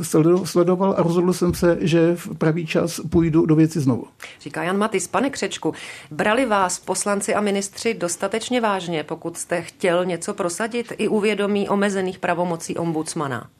[0.44, 4.04] sledoval a rozhodl jsem se, že v pravý čas půjdu do věci znovu.
[4.40, 5.74] Říká Jan Matis, pane Křečku,
[6.10, 12.18] brali vás poslanci a ministři dostatečně vážně, pokud jste chtěl něco prosadit i uvědomí omezených
[12.18, 13.50] pravomocí ombudsmana?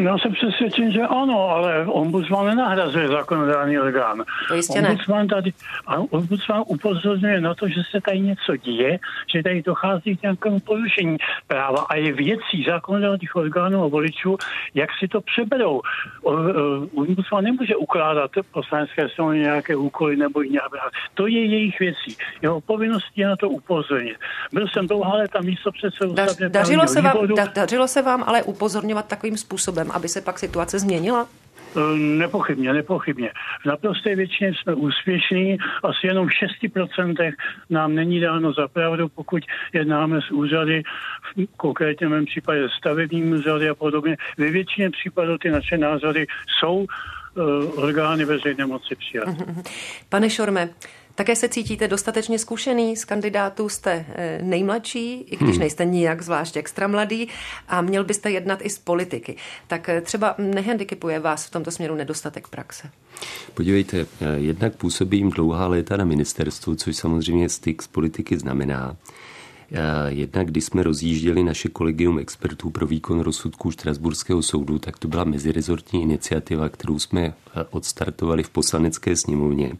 [0.00, 4.24] Já jsem přesvědčen, že ano, ale ombudsman nenahrazuje zákonodárný orgán.
[4.48, 5.28] To jistě ombudsman ne.
[5.28, 5.52] Tady,
[5.86, 8.98] a ombudsman upozorňuje na to, že se tady něco děje,
[9.34, 14.36] že tady dochází k nějakému porušení práva a je věcí zákonodárných orgánů a voličů,
[14.74, 15.80] jak si to přeberou.
[16.94, 20.60] Ombudsman nemůže ukládat poslanecké strany nějaké úkoly nebo jiné.
[21.14, 22.16] To je jejich věcí.
[22.42, 24.16] Jeho povinností je na to upozornit.
[24.52, 28.42] Byl jsem dlouhá léta místo předsedu da, dařilo, se vám, da, dařilo se vám ale
[28.42, 31.28] upozorňovat takovým způsobem, způsobem, aby se pak situace změnila?
[31.76, 33.30] E, nepochybně, nepochybně.
[33.62, 36.30] V naprosté většině jsme úspěšní, asi jenom v
[36.64, 37.32] 6%
[37.70, 40.82] nám není dáno za pravdu, pokud jednáme s úřady,
[41.56, 44.16] konkrétně v mém případě stavebním úřady a podobně.
[44.38, 46.26] Ve většině případů ty naše názory
[46.58, 47.40] jsou e,
[47.76, 49.44] orgány veřejné moci přijaté.
[50.08, 50.68] Pane Šorme,
[51.18, 55.58] také se cítíte dostatečně zkušený z kandidátů, jste eh, nejmladší, i když hmm.
[55.58, 57.28] nejste nijak zvlášť extra mladý
[57.68, 59.36] a měl byste jednat i z politiky.
[59.66, 62.90] Tak eh, třeba nehandicapuje vás v tomto směru nedostatek praxe?
[63.54, 68.96] Podívejte, eh, jednak působím dlouhá léta na ministerstvu, což samozřejmě styk z politiky znamená.
[70.08, 75.24] Jednak, když jsme rozjížděli naše kolegium expertů pro výkon rozsudků Štrasburského soudu, tak to byla
[75.24, 77.34] mezirezortní iniciativa, kterou jsme
[77.70, 79.72] odstartovali v poslanecké sněmovně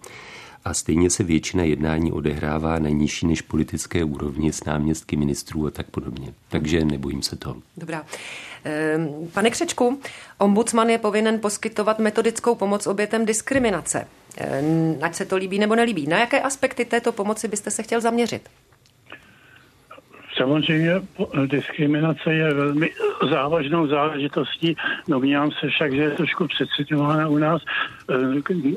[0.68, 5.70] a stejně se většina jednání odehrává na nižší než politické úrovni s náměstky ministrů a
[5.70, 6.35] tak podobně.
[6.48, 7.57] Takže nebojím se toho.
[7.76, 8.07] Dobrá.
[8.64, 10.00] Ehm, pane Křečku,
[10.38, 14.09] ombudsman je povinen poskytovat metodickou pomoc obětem diskriminace.
[14.37, 16.07] Ehm, ať se to líbí nebo nelíbí.
[16.07, 18.42] Na jaké aspekty této pomoci byste se chtěl zaměřit?
[20.38, 20.92] Samozřejmě
[21.46, 22.90] diskriminace je velmi
[23.31, 24.77] závažnou záležitostí.
[25.09, 27.62] Domnívám se však, že je trošku přecitována u nás.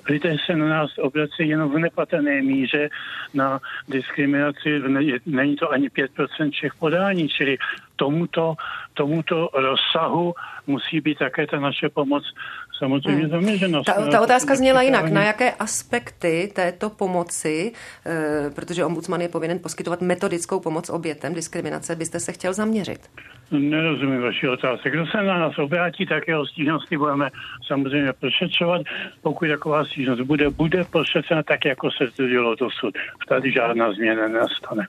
[0.10, 2.90] Lidé se na nás obrací jenom v nepatrné míře
[3.34, 4.82] na diskriminaci.
[5.26, 7.58] Není to ani 5% všech podání, čili
[8.02, 8.56] tomuto,
[8.94, 10.34] tomuto rozsahu
[10.68, 12.24] musí být také ta naše pomoc
[12.78, 13.30] samozřejmě hmm.
[13.30, 13.84] zaměřena.
[13.84, 15.12] Ta, ta otázka zněla jinak.
[15.12, 17.72] Na jaké aspekty této pomoci,
[18.06, 23.00] e, protože ombudsman je povinen poskytovat metodickou pomoc obětem diskriminace, byste se chtěl zaměřit?
[23.52, 24.90] Nerozumím vaši otázky.
[24.90, 27.30] Kdo se na nás obrátí, tak jeho stížnosti budeme
[27.68, 28.82] samozřejmě prošetřovat.
[29.22, 32.94] Pokud taková stížnost bude, bude prošetřena tak, jako se to dělo dosud.
[33.28, 34.88] Tady žádná změna nastane.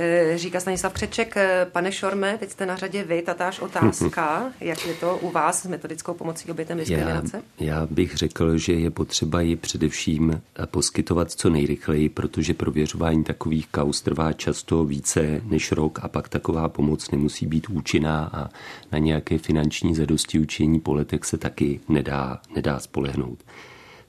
[0.00, 4.86] Eh, říká Stanislav Křeček, eh, pane Šorme, teď jste na řadě vy, tatáž otázka, jak
[4.86, 7.42] je to u vás s metodickou pomocí obětem diskriminace?
[7.60, 13.24] Já, já bych řekl, že je potřeba ji především eh, poskytovat co nejrychleji, protože prověřování
[13.24, 18.48] takových kaus trvá často více než rok a pak taková pomoc nemusí být účinná a
[18.92, 23.38] na nějaké finanční zadosti učení po letech se taky nedá, nedá spolehnout.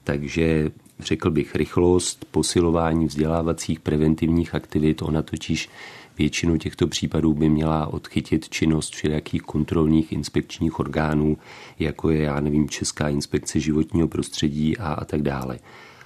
[0.03, 5.01] Takže řekl bych, rychlost, posilování vzdělávacích preventivních aktivit.
[5.01, 5.69] Ona totiž
[6.17, 11.37] většinu těchto případů by měla odchytit činnost všelijakých kontrolních inspekčních orgánů,
[11.79, 15.59] jako je, já nevím, Česká inspekce životního prostředí a, a tak dále.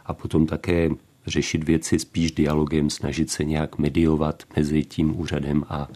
[0.05, 0.89] A potom také
[1.27, 5.87] řešit věci spíš dialogem, snažit se nějak mediovat mezi tím úřadem a,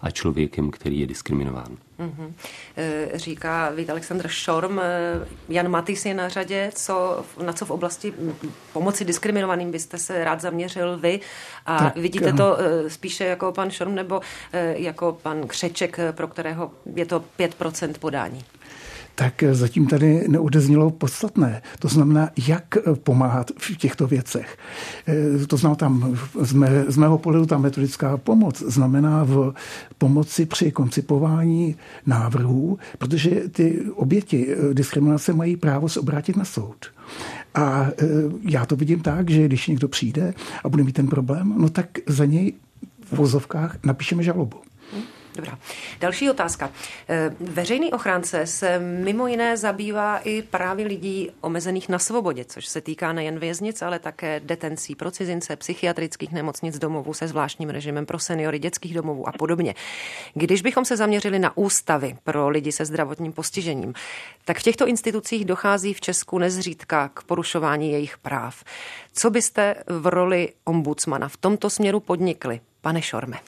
[0.00, 1.76] a člověkem, který je diskriminován.
[1.98, 2.32] Mm-hmm.
[3.14, 4.78] Říká Vít Aleksandr Šorm.
[4.78, 4.84] Eh,
[5.48, 6.70] Jan Matis je na řadě.
[6.74, 8.14] Co, na co v oblasti
[8.72, 11.20] pomoci diskriminovaným byste se rád zaměřil vy?
[11.66, 14.20] A tak, vidíte to eh, spíše jako pan Šorm nebo
[14.72, 18.44] jako pan Křeček, pro kterého je to 5% podání?
[19.18, 21.62] Tak zatím tady neodeznělo podstatné.
[21.78, 24.56] To znamená, jak pomáhat v těchto věcech.
[25.08, 29.54] Eh, to znamená tam z, mé, z mého pohledu ta metodická pomoc znamená v
[29.98, 31.76] pomoci při koncipování
[32.06, 36.86] návrhů, protože ty oběti eh, diskriminace mají právo se obrátit na soud.
[37.54, 38.06] A eh,
[38.48, 41.86] já to vidím tak, že když někdo přijde a bude mít ten problém, no tak
[42.06, 42.52] za něj
[43.12, 44.56] v vozovkách napíšeme žalobu.
[45.36, 45.58] Dobrá.
[46.00, 46.70] Další otázka.
[47.08, 52.80] Eh, veřejný ochránce se mimo jiné zabývá i právě lidí omezených na svobodě, což se
[52.80, 58.18] týká nejen věznic, ale také detencí pro cizince, psychiatrických nemocnic domovů se zvláštním režimem pro
[58.18, 59.74] seniory, dětských domovů a podobně.
[60.34, 63.94] Když bychom se zaměřili na ústavy pro lidi se zdravotním postižením,
[64.44, 68.64] tak v těchto institucích dochází v Česku nezřídka k porušování jejich práv.
[69.12, 73.38] Co byste v roli ombudsmana v tomto směru podnikli, pane Šorme?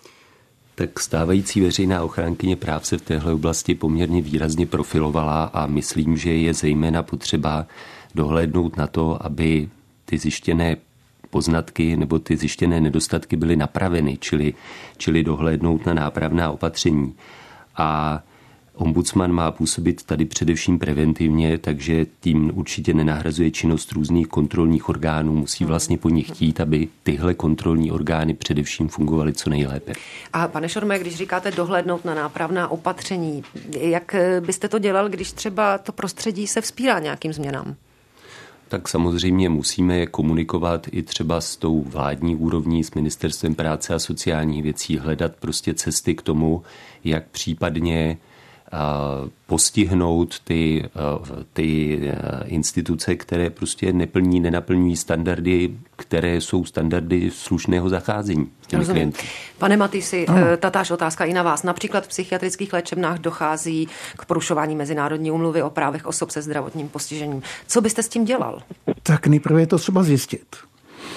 [0.81, 6.33] Tak stávající veřejná ochránkyně práv se v téhle oblasti poměrně výrazně profilovala a myslím, že
[6.33, 7.67] je zejména potřeba
[8.15, 9.69] dohlédnout na to, aby
[10.05, 10.77] ty zjištěné
[11.31, 14.55] poznatky nebo ty zjištěné nedostatky byly napraveny, čili,
[14.97, 17.15] čili dohlédnout na nápravná opatření.
[17.77, 18.21] A
[18.75, 25.33] Ombudsman má působit tady především preventivně, takže tím určitě nenahrazuje činnost různých kontrolních orgánů.
[25.35, 29.93] Musí vlastně po nich chtít, aby tyhle kontrolní orgány především fungovaly co nejlépe.
[30.33, 33.43] A pane Šorme, když říkáte dohlednout na nápravná opatření,
[33.81, 37.77] jak byste to dělal, když třeba to prostředí se vzpírá nějakým změnám?
[38.71, 43.99] tak samozřejmě musíme je komunikovat i třeba s tou vládní úrovní, s Ministerstvem práce a
[43.99, 46.63] sociálních věcí, hledat prostě cesty k tomu,
[47.05, 48.19] jak případně
[49.47, 50.89] postihnout ty,
[51.53, 52.01] ty
[52.45, 58.51] instituce, které prostě neplní, nenaplňují standardy, které jsou standardy slušného zacházení.
[59.59, 59.79] Pane.
[60.13, 61.63] Eh, tatáž otázka i na vás.
[61.63, 67.43] Například v psychiatrických léčebnách dochází k porušování Mezinárodní umluvy o právech osob se zdravotním postižením.
[67.67, 68.63] Co byste s tím dělal?
[69.03, 70.47] Tak nejprve je to třeba zjistit.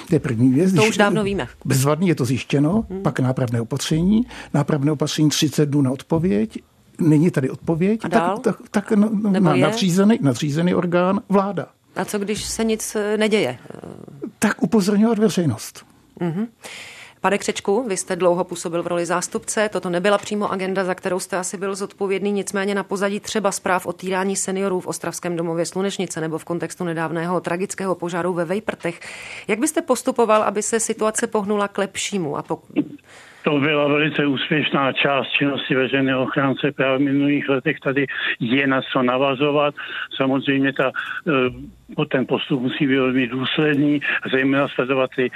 [0.08, 0.74] To je první věc.
[0.74, 1.48] To už dávno víme.
[1.66, 3.02] Bezvadný je to zjištěno, hmm.
[3.02, 4.22] pak nápravné opatření,
[4.54, 6.58] nápravné opatření 30 dnů na odpověď,
[7.02, 8.38] není tady odpověď, A dál?
[8.38, 11.68] tak, tak, tak na, na, nadřízený, nadřízený orgán vláda.
[11.96, 13.58] A co když se nic eh, neděje?
[14.40, 15.86] Tak upozorňovat veřejnost.
[16.20, 16.48] Mm-hmm.
[17.24, 21.20] Pane Křečku, vy jste dlouho působil v roli zástupce, toto nebyla přímo agenda, za kterou
[21.20, 25.66] jste asi byl zodpovědný, nicméně na pozadí třeba zpráv o týrání seniorů v Ostravském domově
[25.66, 29.00] Slunečnice nebo v kontextu nedávného tragického požáru ve Vejprtech.
[29.48, 32.38] Jak byste postupoval, aby se situace pohnula k lepšímu?
[32.38, 32.70] A pokud
[33.44, 37.80] to byla velice úspěšná část činnosti veřejného ochránce právě v minulých letech.
[37.80, 38.06] Tady
[38.40, 39.76] je na co navazovat.
[40.16, 40.92] Samozřejmě ta,
[41.28, 44.02] eh, ten postup musí být velmi důsledný,
[44.32, 45.32] zejména sledovat ty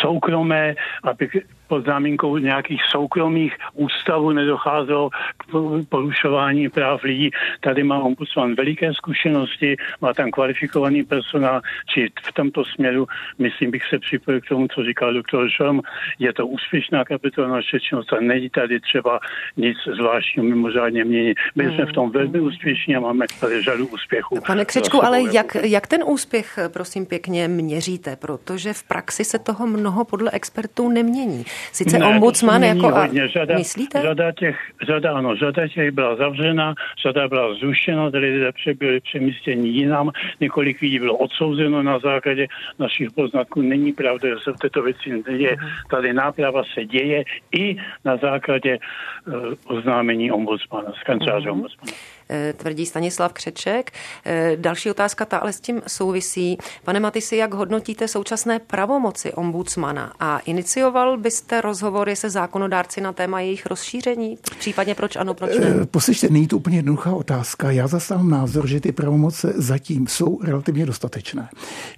[0.00, 1.28] soukromé, aby
[1.68, 5.44] pod záminkou nějakých soukromých ústavů nedocházelo k
[5.88, 7.30] porušování práv lidí.
[7.60, 11.60] Tady má ombudsman veliké zkušenosti, má tam kvalifikovaný personál,
[11.94, 13.06] či v tomto směru,
[13.38, 15.80] myslím, bych se připojil k tomu, co říkal doktor Šom,
[16.18, 19.20] je to úspěšná kapitola naše činnost a není tady třeba
[19.56, 21.38] nic zvláštního mimořádně měnit.
[21.54, 24.40] My jsme v tom velmi úspěšní a máme tady řadu úspěchů.
[24.46, 28.16] Pane Křečku, ale jak, jak ten úspěch, prosím pěkně, měříte?
[28.16, 31.44] Protože v praxi se toho mnoho podle expertů nemění.
[31.72, 32.86] Sice ne, ombudsman jako...
[32.86, 33.08] A...
[33.26, 34.02] Řada, myslíte?
[34.02, 40.10] Řada těch, řada, ano, řada těch byla zavřena, řada byla zrušena, lidé byli přemístěni jinam,
[40.40, 42.46] několik lidí bylo odsouzeno na základě
[42.78, 43.62] našich poznatků.
[43.62, 45.56] Není pravda, že se v této věci neděje.
[45.60, 45.68] Mhm.
[45.90, 51.52] Tady náprava se děje i na základě uh, oznámení ombudsmana, z kanceláře uh-huh.
[51.52, 51.92] ombudsmana.
[52.30, 53.92] Eh, tvrdí Stanislav Křeček.
[54.24, 56.58] Eh, další otázka, ta ale s tím souvisí.
[56.84, 63.40] Pane Matisi, jak hodnotíte současné pravomoci ombudsmana a inicioval byste rozhovory se zákonodárci na téma
[63.40, 64.38] jejich rozšíření?
[64.58, 65.66] Případně proč ano, proč ne?
[65.82, 67.70] Eh, poslyšte, není to úplně jednoduchá otázka.
[67.70, 71.48] Já zastávám názor, že ty pravomoce zatím jsou relativně dostatečné,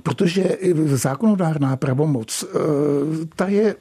[0.03, 2.45] protože zákonodárná pravomoc,
[3.37, 3.75] ta je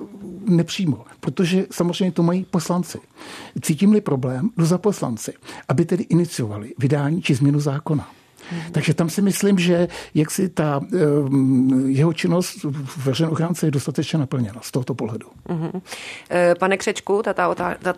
[0.45, 2.99] nepřímo, protože samozřejmě to mají poslanci.
[3.61, 5.33] Cítím-li problém, jdu za poslanci,
[5.67, 8.09] aby tedy inicioval iniciovali vydání či změnu zákona.
[8.51, 8.61] Hmm.
[8.71, 10.81] Takže tam si myslím, že jak si ta
[11.85, 12.65] jeho činnost
[12.97, 15.27] veřejné ochránce je dostatečně naplněna z tohoto pohledu.
[15.49, 15.81] Hmm.
[16.59, 17.21] Pane Křečku,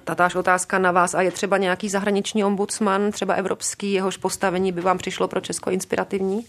[0.03, 1.13] tatáž otázka na vás.
[1.13, 5.69] A je třeba nějaký zahraniční ombudsman, třeba evropský, jehož postavení by vám přišlo pro Česko
[5.69, 6.45] inspirativní?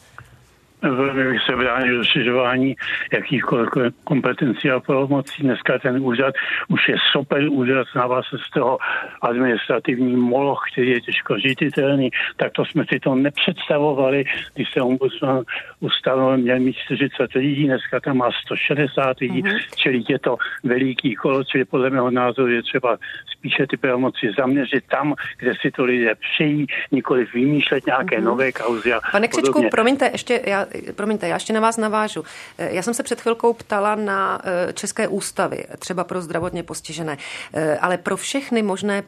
[0.91, 2.77] Velmi bych se bránil rozšiřování
[3.13, 3.69] jakýchkoliv
[4.05, 5.43] kompetencí a pravomocí.
[5.43, 6.35] Dneska ten úřad
[6.69, 8.79] už je super úřad, znává se z toho
[9.23, 15.43] administrativní moloch, který je těžko říditelný, tak to jsme si to nepředstavovali, když se ombudsman
[15.81, 19.59] ustavil, měl mít 40 lidí, dneska tam má 160 lidí, mm-hmm.
[19.77, 22.99] čili je to veliký kolo, čili podle mého názoru je třeba
[23.37, 28.25] spíše ty pravomoci zaměřit tam, kde si to lidé přejí, nikoli vymýšlet nějaké mm-hmm.
[28.25, 28.93] nové kauzy.
[29.13, 32.25] Pane Křečku, promiňte, ještě já promiňte, já ještě na vás navážu.
[32.59, 37.19] Eh, já jsem se před chvilkou ptala na eh, České ústavy, třeba pro zdravotně postižené,
[37.53, 39.03] eh, ale pro všechny možné,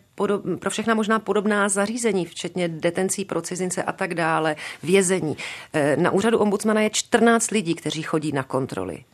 [0.59, 5.37] pro všechna možná podobná zařízení, včetně detencí pro cizince a tak dále, vězení.
[5.97, 9.05] Na úřadu ombudsmana je 14 lidí, kteří chodí na kontroly.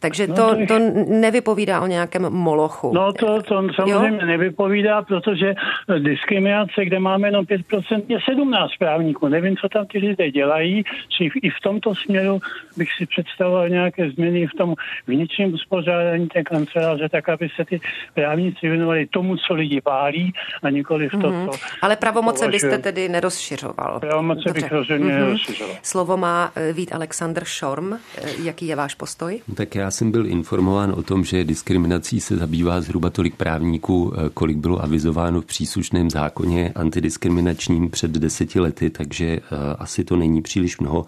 [0.00, 0.78] Takže no, to, to, to
[1.08, 2.92] nevypovídá o nějakém molochu.
[2.94, 4.26] No to, to samozřejmě jo?
[4.26, 5.54] nevypovídá, protože
[5.98, 9.28] diskriminace, kde máme jenom 5%, je 17 právníků.
[9.28, 12.40] Nevím, co tam ty lidé dělají, či i v tomto směru
[12.76, 14.74] bych si představoval nějaké změny v tom
[15.06, 17.80] vnitřním uspořádání té kanceláře, tak aby se ty
[18.14, 20.32] právníci věnovali tomu, co lidi pálí
[20.62, 21.50] a nikoli v to, mm-hmm.
[21.50, 21.58] co...
[21.82, 22.52] Ale pravomoce považuji.
[22.52, 24.00] byste tedy nerozšiřoval.
[24.00, 24.62] Pravomoce Dobře.
[24.62, 25.18] bych rozhodně mm-hmm.
[25.18, 25.76] nerozšiřoval.
[25.82, 27.92] Slovo má eh, Vít Alexander Šorm.
[27.92, 27.98] Eh,
[28.42, 29.40] jaký je váš postoj?
[29.56, 34.30] Tak já jsem byl informován o tom, že diskriminací se zabývá zhruba tolik právníků, eh,
[34.34, 39.40] kolik bylo avizováno v příslušném zákoně antidiskriminačním před deseti lety, takže eh,
[39.78, 41.06] asi to není příliš mnoho,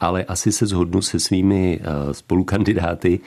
[0.00, 3.20] ale asi se zhodnu se svými eh, spolukandidáty,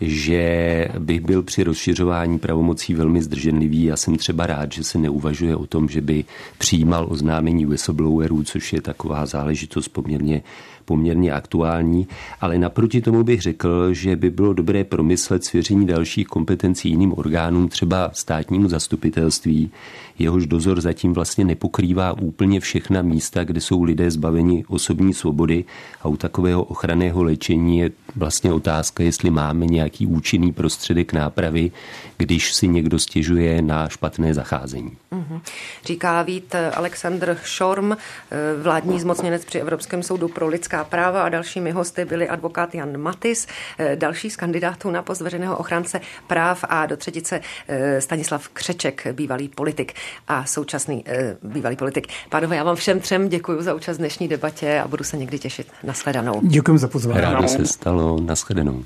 [0.00, 3.84] že bych byl při rozšiřování pravomocí velmi zdrženlivý.
[3.84, 6.24] Já jsem třeba rád, že se neuvažuje o tom, že by
[6.58, 10.42] přijímal oznámení whistleblowerů, což je taková záležitost poměrně
[10.84, 12.08] poměrně aktuální,
[12.40, 17.68] ale naproti tomu bych řekl, že by bylo dobré promyslet svěření dalších kompetencí jiným orgánům,
[17.68, 19.70] třeba státnímu zastupitelství,
[20.18, 25.64] jehož dozor zatím vlastně nepokrývá úplně všechna místa, kde jsou lidé zbaveni osobní svobody
[26.02, 31.70] a u takového ochranného léčení je vlastně otázka, jestli máme nějaký účinný prostředek nápravy,
[32.16, 34.96] když si někdo stěžuje na špatné zacházení.
[35.12, 35.40] Mm-hmm.
[35.84, 37.96] Říká Vít Alexander Šorm, eh,
[38.62, 43.46] vládní zmocněnec při Evropském soudu pro lidská práva a dalšími hosty byli advokát Jan Matis,
[43.78, 49.06] eh, další z kandidátů na post veřejného ochránce práv a do třetice eh, Stanislav Křeček,
[49.12, 49.92] bývalý politik
[50.28, 51.04] a současný
[51.42, 52.06] bývalý politik.
[52.28, 55.38] Pánové, já vám všem třem děkuji za účast v dnešní debatě a budu se někdy
[55.38, 55.66] těšit.
[55.82, 56.40] Naschledanou.
[56.42, 57.20] Děkuji za pozvání.
[57.20, 58.20] Rádo se stalo.
[58.20, 58.84] Naschledanou.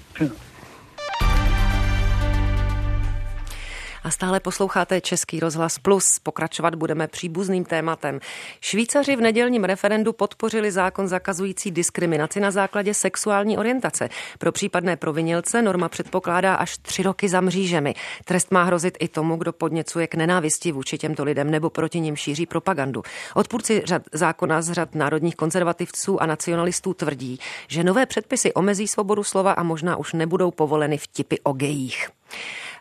[4.09, 6.19] A stále posloucháte Český rozhlas Plus.
[6.23, 8.21] Pokračovat budeme příbuzným tématem.
[8.61, 14.09] Švýcaři v nedělním referendu podpořili zákon zakazující diskriminaci na základě sexuální orientace.
[14.39, 17.95] Pro případné provinilce norma předpokládá až tři roky za mřížemi.
[18.25, 22.17] Trest má hrozit i tomu, kdo podněcuje k nenávisti vůči těmto lidem nebo proti nim
[22.17, 23.03] šíří propagandu.
[23.35, 29.25] Odpůrci řad zákona z řad národních konzervativců a nacionalistů tvrdí, že nové předpisy omezí svobodu
[29.25, 32.09] slova a možná už nebudou povoleny vtipy o gejích.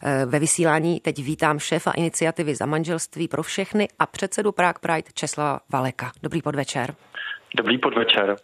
[0.04, 5.12] Eh, ve vysílání teď vítám šéfa iniciativy za manželství pro všechny a předsedu Prague Pride
[5.14, 6.12] Česlava Valeka.
[6.24, 6.96] Dobrý podvečer.
[7.56, 8.36] Dobrý podvečer.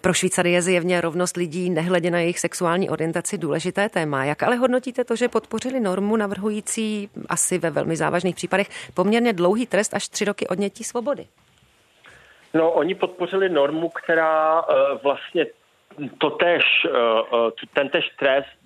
[0.00, 4.24] Pro Švýcary je zjevně rovnost lidí, nehledě na jejich sexuální orientaci, důležité téma.
[4.24, 9.66] Jak ale hodnotíte to, že podpořili normu navrhující asi ve velmi závažných případech poměrně dlouhý
[9.66, 11.26] trest až tři roky odnětí svobody?
[12.54, 15.46] No, oni podpořili normu, která uh, vlastně
[16.18, 18.57] totež, uh, ten tež trest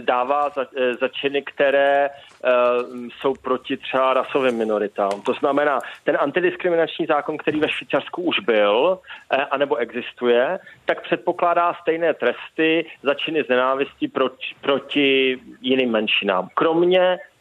[0.00, 0.66] dává za,
[1.00, 5.22] za činy, které uh, jsou proti třeba rasovým minoritám.
[5.22, 11.74] To znamená, ten antidiskriminační zákon, který ve Švýcarsku už byl, uh, anebo existuje, tak předpokládá
[11.82, 14.12] stejné tresty za činy z nenávistí
[14.60, 16.48] proti, jiným menšinám.
[16.54, 17.31] Kromě Eh, eh,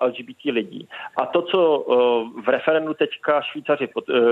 [0.00, 0.88] LGBT lidí.
[1.16, 3.88] A to, co eh, v referendu teďka Švýcaři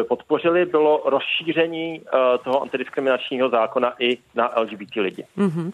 [0.09, 2.03] podpořili, bylo rozšíření
[2.45, 5.24] toho antidiskriminačního zákona i na LGBT lidi.
[5.39, 5.72] Uh-huh.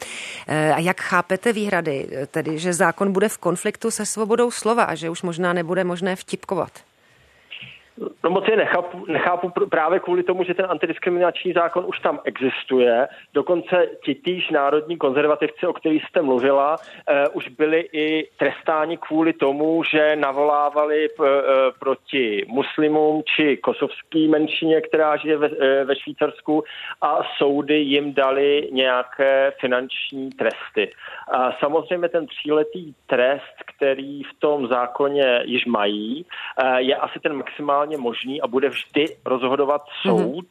[0.48, 5.10] A jak chápete výhrady, tedy, že zákon bude v konfliktu se svobodou slova a že
[5.10, 6.70] už možná nebude možné vtipkovat?
[7.98, 13.08] No moc je nechápu, nechápu právě kvůli tomu, že ten antidiskriminační zákon už tam existuje.
[13.34, 16.76] Dokonce ti týž národní konzervativci, o kterých jste mluvila,
[17.08, 21.42] eh, už byli i trestáni kvůli tomu, že navolávali p, eh,
[21.78, 26.64] proti muslimům či kosovský menšině, která žije ve, eh, ve Švýcarsku
[27.00, 30.92] a soudy jim dali nějaké finanční tresty.
[31.28, 36.26] A samozřejmě ten tříletý trest, který v tom zákoně již mají,
[36.58, 40.18] eh, je asi ten maximálně možný a bude vždy rozhodovat mhm.
[40.18, 40.46] soud,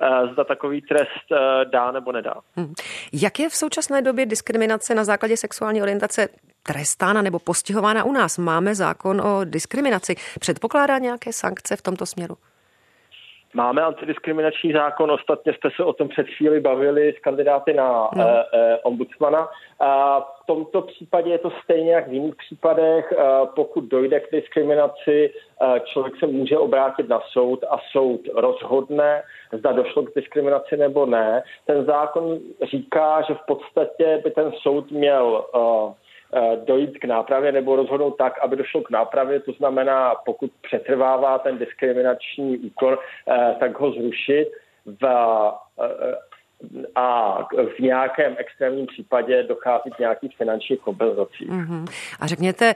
[0.00, 0.32] mm-hmm.
[0.32, 2.34] zda takový trest eh, dá nebo nedá.
[2.56, 2.74] Mm.
[3.12, 6.28] Jak je v současné době diskriminace na základě sexuální orientace
[6.62, 8.38] trestána nebo postihována u nás?
[8.38, 10.14] Máme zákon o diskriminaci.
[10.40, 12.36] Předpokládá nějaké sankce v tomto směru?
[13.56, 18.24] Máme antidiskriminační zákon, ostatně jste se o tom před chvíli bavili s kandidáty na no.
[18.28, 19.48] eh, eh, ombudsmana.
[19.80, 23.12] A v tomto případě je to stejně jak v jiných případech.
[23.12, 25.30] Eh, pokud dojde k diskriminaci,
[25.62, 31.06] eh, člověk se může obrátit na soud a soud rozhodne, zda došlo k diskriminaci nebo
[31.06, 31.42] ne.
[31.66, 32.38] Ten zákon
[32.70, 35.94] říká, že v podstatě by ten soud měl eh,
[36.66, 39.40] dojít k nápravě nebo rozhodnout tak, aby došlo k nápravě.
[39.40, 42.98] To znamená, pokud přetrvává ten diskriminační úkon,
[43.28, 44.48] eh, tak ho zrušit
[44.86, 46.14] v, eh,
[46.94, 47.38] a
[47.76, 51.50] v nějakém extrémním případě dochází k nějakých finančních kompenzacích.
[51.50, 51.84] Mm-hmm.
[52.20, 52.74] A řekněte,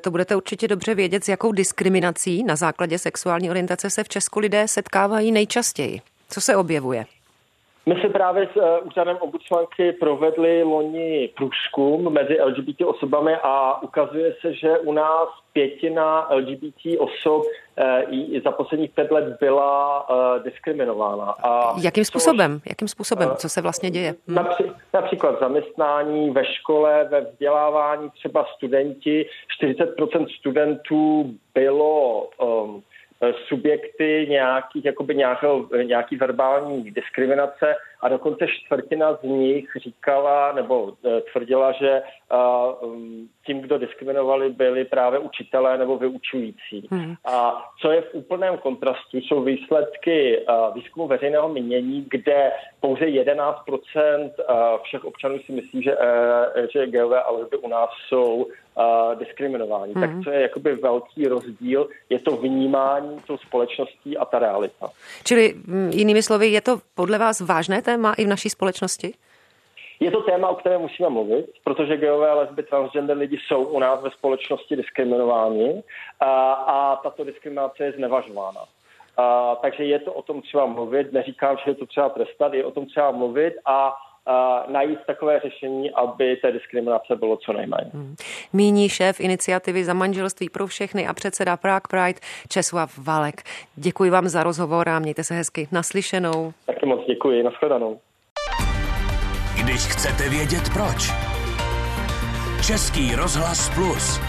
[0.00, 4.38] to budete určitě dobře vědět, s jakou diskriminací na základě sexuální orientace se v Česku
[4.40, 6.00] lidé setkávají nejčastěji.
[6.28, 7.04] Co se objevuje?
[7.88, 14.34] My se právě s uh, úřadem ombudsmanky provedli loni průzkum mezi LGBT osobami a ukazuje
[14.40, 21.24] se, že u nás pětina LGBT osob uh, za posledních pět let byla uh, diskriminována.
[21.24, 22.60] A Jakým způsobem?
[22.60, 23.30] Což, Jakým způsobem?
[23.36, 24.14] Co se vlastně děje?
[24.28, 24.34] Hm.
[24.34, 24.64] Napří,
[24.94, 29.26] například zaměstnání, ve škole, ve vzdělávání, třeba studenti.
[29.62, 32.87] 40% studentů bylo um, Eh,
[33.48, 41.20] subjekty nějakých, jakoby nějakého, nějaký verbální diskriminace a dokonce čtvrtina z nich říkala nebo eh,
[41.32, 42.02] tvrdila, že
[42.86, 46.88] mm, tím, kdo diskriminovali, byli právě učitelé nebo vyučující.
[46.90, 47.14] Hmm.
[47.24, 54.30] A co je v úplném kontrastu, jsou výsledky výzkumu veřejného mínění, kde pouze 11%
[54.82, 55.96] všech občanů si myslí, že,
[56.72, 58.46] že geové a lesby u nás jsou
[59.14, 59.92] diskriminování.
[59.94, 60.02] Hmm.
[60.02, 64.90] Tak to je jakoby velký rozdíl, je to vnímání tou společností a ta realita.
[65.24, 65.54] Čili
[65.90, 69.14] jinými slovy, je to podle vás vážné téma i v naší společnosti?
[70.00, 74.02] Je to téma, o kterém musíme mluvit, protože geové, lesby, transgender lidi jsou u nás
[74.02, 75.82] ve společnosti diskriminováni
[76.20, 78.60] a, a tato diskriminace je znevažována.
[79.16, 82.64] A, takže je to o tom třeba mluvit, neříkám, že je to třeba trestat, je
[82.64, 83.96] o tom třeba mluvit a
[84.68, 87.90] najít takové řešení, aby té diskriminace bylo co nejméně.
[87.94, 88.16] Hmm.
[88.52, 93.42] Míní šéf iniciativy za manželství pro všechny a předseda Prague Pride Česlav Valek.
[93.76, 95.68] Děkuji vám za rozhovor a mějte se hezky.
[95.72, 96.52] Naslyšenou.
[96.66, 97.42] Taky moc děkuji.
[97.42, 98.00] Naschledanou.
[99.64, 101.10] Když chcete vědět proč.
[102.66, 104.27] Český rozhlas plus.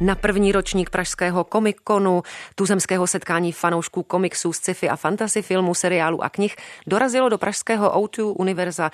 [0.00, 2.22] Na první ročník pražského komikonu,
[2.54, 8.34] tuzemského setkání fanoušků komiksů, sci-fi a fantasy filmů, seriálu a knih dorazilo do pražského O2
[8.38, 8.90] Univerza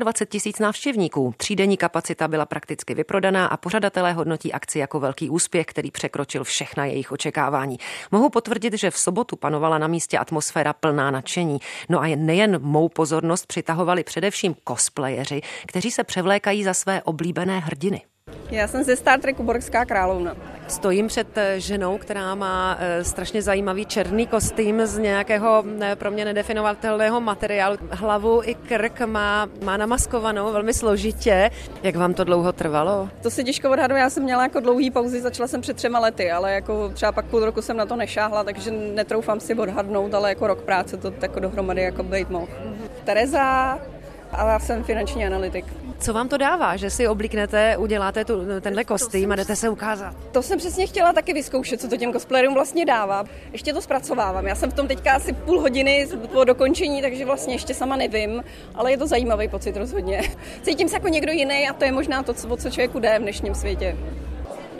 [0.00, 1.34] 23 tisíc návštěvníků.
[1.36, 6.84] Třídenní kapacita byla prakticky vyprodaná a pořadatelé hodnotí akci jako velký úspěch, který překročil všechna
[6.84, 7.78] jejich očekávání.
[8.12, 11.58] Mohu potvrdit, že v sobotu panovala na místě atmosféra plná nadšení.
[11.88, 18.02] No a nejen mou pozornost přitahovali především cosplayeři, kteří se převlékají za své oblíbené hrdiny.
[18.50, 20.36] Já jsem ze Star Treku Borská královna.
[20.68, 25.64] Stojím před eh, ženou, která má eh, strašně zajímavý černý kostým z nějakého
[25.94, 27.76] pro mě nedefinovatelného materiálu.
[27.90, 31.50] Hlavu i krk má, má namaskovanou velmi složitě.
[31.82, 33.08] Jak vám to dlouho trvalo?
[33.22, 34.00] To si těžko odhaduje.
[34.00, 37.24] Já jsem měla jako dlouhý pauzy, začala jsem před třema lety, ale jako třeba pak
[37.24, 41.12] půl roku jsem na to nešáhla, takže netroufám si odhadnout, ale jako rok práce to
[41.22, 42.48] jako dohromady jako být mohl.
[43.04, 43.78] Tereza
[44.32, 45.85] a já jsem finanční analytik.
[45.98, 50.14] Co vám to dává, že si oblíknete, uděláte tu, tenhle kostým a jdete se ukázat?
[50.32, 53.24] To jsem přesně chtěla taky vyzkoušet, co to těm cosplayerům vlastně dává.
[53.52, 54.46] Ještě to zpracovávám.
[54.46, 58.44] Já jsem v tom teďka asi půl hodiny po dokončení, takže vlastně ještě sama nevím,
[58.74, 60.22] ale je to zajímavý pocit rozhodně.
[60.62, 63.22] Cítím se jako někdo jiný a to je možná to, o co člověku jde v
[63.22, 63.96] dnešním světě.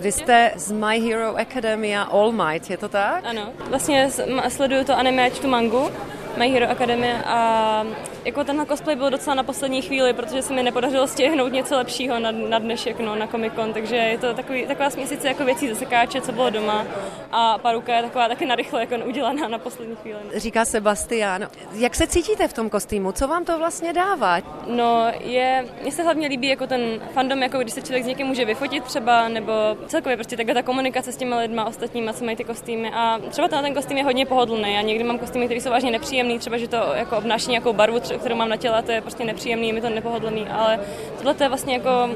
[0.00, 3.24] Vy jste z My Hero Academia All Might, je to tak?
[3.24, 4.10] Ano, vlastně
[4.48, 5.90] sleduju to anime, tu mangu
[6.36, 7.86] My Hero Academia a
[8.26, 12.18] jako tenhle cosplay byl docela na poslední chvíli, protože se mi nepodařilo stihnout něco lepšího
[12.18, 15.68] na, na dnešek, no, na Comic Con, takže je to takový, taková směsice jako věcí
[15.68, 16.86] ze sekáče, co bylo doma
[17.32, 20.18] a paruka je taková taky narychle jako udělaná na poslední chvíli.
[20.34, 21.48] Říká Sebastian.
[21.72, 23.12] Jak se cítíte v tom kostýmu?
[23.12, 24.38] Co vám to vlastně dává?
[24.66, 26.80] No, je, mně se hlavně líbí jako ten
[27.14, 29.52] fandom, jako když se člověk s někým může vyfotit třeba, nebo
[29.86, 32.90] celkově prostě takhle ta komunikace s těmi lidmi ostatními, co mají ty kostýmy.
[32.94, 34.74] A třeba ten, ten kostým je hodně pohodlný.
[34.74, 38.00] Já někdy mám kostýmy, které jsou vážně nepříjemné, třeba že to jako obnáší nějakou barvu,
[38.18, 40.80] kterou mám na těle, to je prostě nepříjemný, je mi to nepohodlný, ale
[41.16, 42.10] tohle to je vlastně jako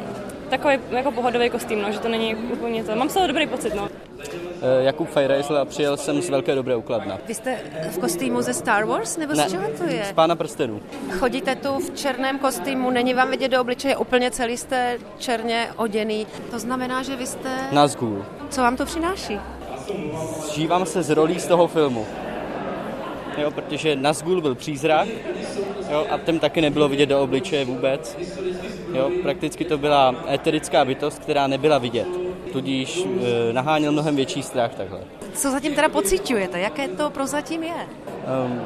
[0.51, 2.96] takový jako pohodový kostým, no, že to není úplně to.
[2.96, 3.88] Mám z toho dobrý pocit, no.
[4.62, 7.18] Eh, Jakub Fajrejsl a přijel jsem z Velké Dobré ukladna.
[7.28, 7.59] Vy jste
[7.90, 10.05] v kostýmu ze Star Wars, nebo ne, z čeho to je?
[10.05, 10.80] z Pána prstenů.
[11.18, 16.26] Chodíte tu v černém kostýmu, není vám vidět do obličeje, úplně celý jste černě oděný.
[16.51, 17.48] To znamená, že vy jste...
[17.72, 18.24] Nazgul.
[18.51, 19.40] Co vám to přináší?
[20.55, 22.07] Žívám se z rolí z toho filmu
[23.40, 25.09] jo, protože Nazgul byl přízrak
[25.93, 28.16] jo, a ten taky nebylo vidět do obličeje vůbec.
[28.95, 32.07] Jo, prakticky to byla eterická bytost, která nebyla vidět,
[32.53, 35.01] tudíž e, naháněl mnohem větší strach takhle.
[35.34, 36.61] Co zatím teda pocitujete?
[36.61, 37.86] Jaké to prozatím je?
[38.47, 38.61] Um,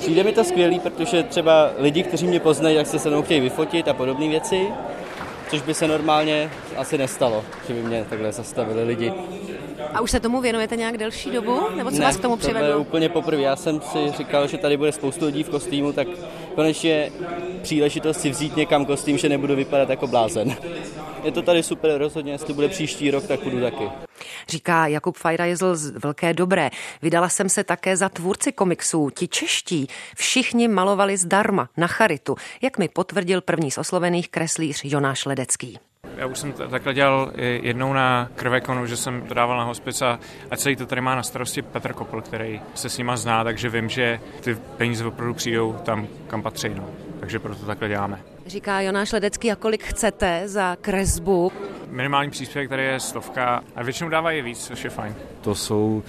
[0.00, 3.40] přijde mi to skvělý, protože třeba lidi, kteří mě poznají, jak se se mnou chtějí
[3.40, 4.66] vyfotit a podobné věci,
[5.50, 9.12] což by se normálně asi nestalo, že by mě takhle zastavili lidi.
[9.94, 11.60] A už se tomu věnujete nějak delší dobu?
[11.76, 12.68] Nebo co ne, vás k tomu přivedlo?
[12.68, 13.42] Ne, úplně poprvé.
[13.42, 16.08] Já jsem si říkal, že tady bude spoustu lidí v kostýmu, tak
[16.60, 17.12] konečně
[17.62, 20.56] příležitost si vzít někam kostým, že nebudu vypadat jako blázen.
[21.24, 23.90] Je to tady super, rozhodně, jestli bude příští rok, tak budu taky.
[24.48, 26.70] Říká Jakub Fajrajzl z Velké Dobré.
[27.02, 29.10] Vydala jsem se také za tvůrci komiksů.
[29.10, 35.26] Ti čeští všichni malovali zdarma, na charitu, jak mi potvrdil první z oslovených kreslíř Jonáš
[35.26, 35.78] Ledecký.
[36.16, 37.32] Já už jsem takhle dělal
[37.62, 40.18] jednou na krvekonu, že jsem to dával na hospic a,
[40.50, 43.68] a celý to tady má na starosti Petr Kopl, který se s nima zná, takže
[43.68, 46.68] vím, že ty peníze opravdu přijdou tam, kam patří.
[46.68, 46.88] No.
[47.20, 48.20] Takže proto takhle děláme.
[48.46, 51.52] Říká Jonáš Ledecký, a kolik chcete za kresbu?
[51.88, 55.14] Minimální příspěvek tady je stovka a většinou dávají víc, což je fajn.
[55.40, 56.02] To jsou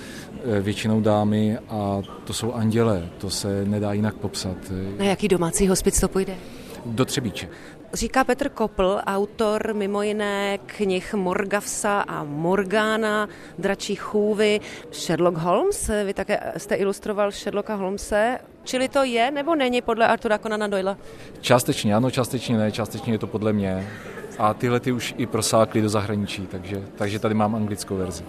[0.57, 4.57] eh, většinou dámy a to jsou anděle, to se nedá jinak popsat.
[4.97, 6.35] Na jaký domácí hospic to půjde?
[6.85, 7.47] Do Třebíče.
[7.93, 14.59] Říká Petr Kopl, autor mimo jiné knih Morgavsa a Morgana, Dračí chůvy,
[14.91, 15.91] Sherlock Holmes.
[16.05, 18.39] Vy také jste ilustroval Sherlocka Holmese.
[18.63, 20.97] Čili to je nebo není podle Artura Conana Doyle?
[21.41, 23.87] Částečně ano, částečně ne, částečně je to podle mě.
[24.39, 28.23] A tyhle ty už i prosákly do zahraničí, takže, takže tady mám anglickou verzi.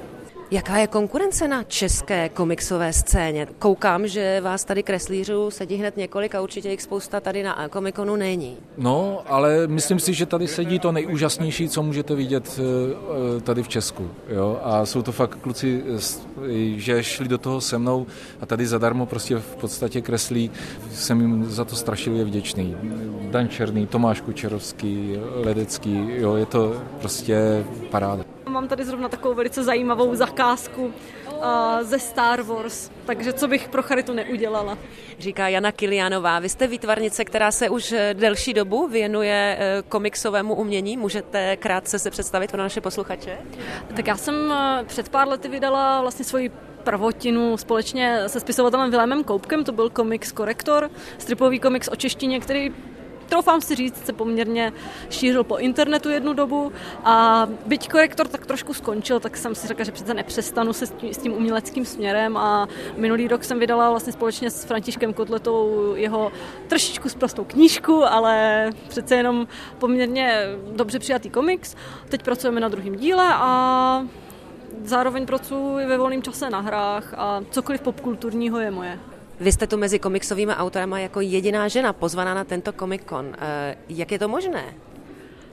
[0.53, 3.47] Jaká je konkurence na české komiksové scéně?
[3.59, 8.17] Koukám, že vás tady kreslířů sedí hned několik a určitě jich spousta tady na Komikonu
[8.17, 8.57] není.
[8.79, 13.69] No, ale myslím si, že tady sedí to nejúžasnější, co můžete vidět eh, tady v
[13.69, 14.11] Česku.
[14.29, 14.61] Jo?
[14.63, 15.85] A jsou to fakt kluci,
[16.77, 18.07] že šli do toho se mnou
[18.41, 20.51] a tady zadarmo prostě v podstatě kreslí.
[20.91, 22.77] Jsem jim za to strašlivě vděčný.
[23.31, 28.32] Dan Černý, Tomáš Kučerovský, Ledecký, jo, je to prostě paráda.
[28.53, 30.93] Mám tady zrovna takovou velice zajímavou zakázku uh,
[31.83, 34.79] ze Star Wars, takže co bych pro Charitu neudělala.
[35.19, 36.39] Říká Jana Kilianová.
[36.39, 40.97] Vy jste výtvarnice, která se už eh, delší dobu věnuje eh, komiksovému umění.
[40.97, 43.39] Můžete krátce se představit pro naše posluchače?
[43.97, 44.55] Tak já jsem
[44.87, 46.51] před pár lety vydala vlastně svoji
[46.85, 52.73] prvotinu společně se spisovatelem Vilémem Koupkem, to byl komiks Korektor, stripový komiks o češtině, který
[53.33, 54.73] troufám si říct, se poměrně
[55.11, 56.73] šířil po internetu jednu dobu
[57.05, 61.19] a byť korektor tak trošku skončil, tak jsem si řekla, že přece nepřestanu se s
[61.19, 66.33] tím uměleckým směrem a minulý rok jsem vydala vlastně společně s Františkem Kotletou jeho
[66.69, 69.47] trošičku zprostou knížku, ale přece jenom
[69.79, 70.39] poměrně
[70.73, 71.77] dobře přijatý komiks.
[72.09, 74.07] Teď pracujeme na druhém díle a
[74.85, 79.12] zároveň pracuji ve volném čase na hrách a cokoliv popkulturního je moje.
[79.43, 83.37] Vy jste tu mezi komiksovými autorama jako jediná žena pozvaná na tento Comic Con.
[83.39, 84.75] Eh, jak je to možné?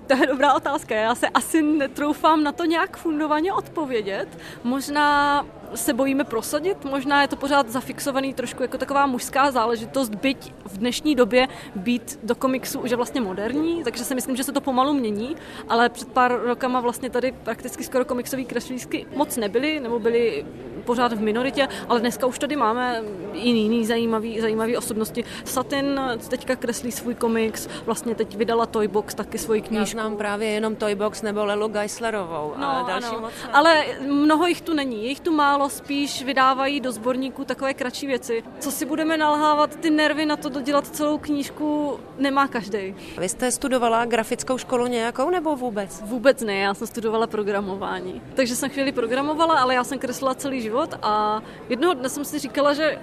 [0.08, 0.96] To je dobrá otázka.
[0.96, 4.28] Já se asi netroufám na to nějak fundovaně odpovědět.
[4.64, 5.46] Možná
[5.76, 10.78] se bojíme prosadit, možná je to pořád zafixovaný trošku jako taková mužská záležitost, byť v
[10.78, 14.62] dnešní době být do komiksu už je vlastně moderní, takže si myslím, že se to
[14.62, 15.36] pomalu mění,
[15.70, 20.46] ale před pár rokama vlastně tady prakticky skoro komiksový kreslířky moc nebyly, nebo byly
[20.86, 23.04] pořád v minoritě, ale dneska už tady máme
[23.34, 25.24] jiný, jiný zajímavý, zajímavý osobnosti.
[25.46, 29.98] Satin teďka kreslí svůj komiks, vlastně teď vydala Toybox taky svoji knížku.
[29.98, 33.20] Já znám právě jenom Toybox nebo Lelu Geislerovou, no, ale další ano.
[33.20, 33.54] moc ne.
[33.54, 38.44] Ale mnoho jich tu není, jich tu málo, spíš vydávají do sborníků takové kratší věci.
[38.60, 42.96] Co si budeme nalhávat, ty nervy na to dodělat celou knížku nemá každý.
[43.18, 46.02] Vy jste studovala grafickou školu nějakou nebo vůbec?
[46.02, 48.22] Vůbec ne, já jsem studovala programování.
[48.34, 52.40] Takže jsem chvíli programovala, ale já jsem kreslila celý život a jednoho dne jsem si
[52.40, 53.00] říkala, že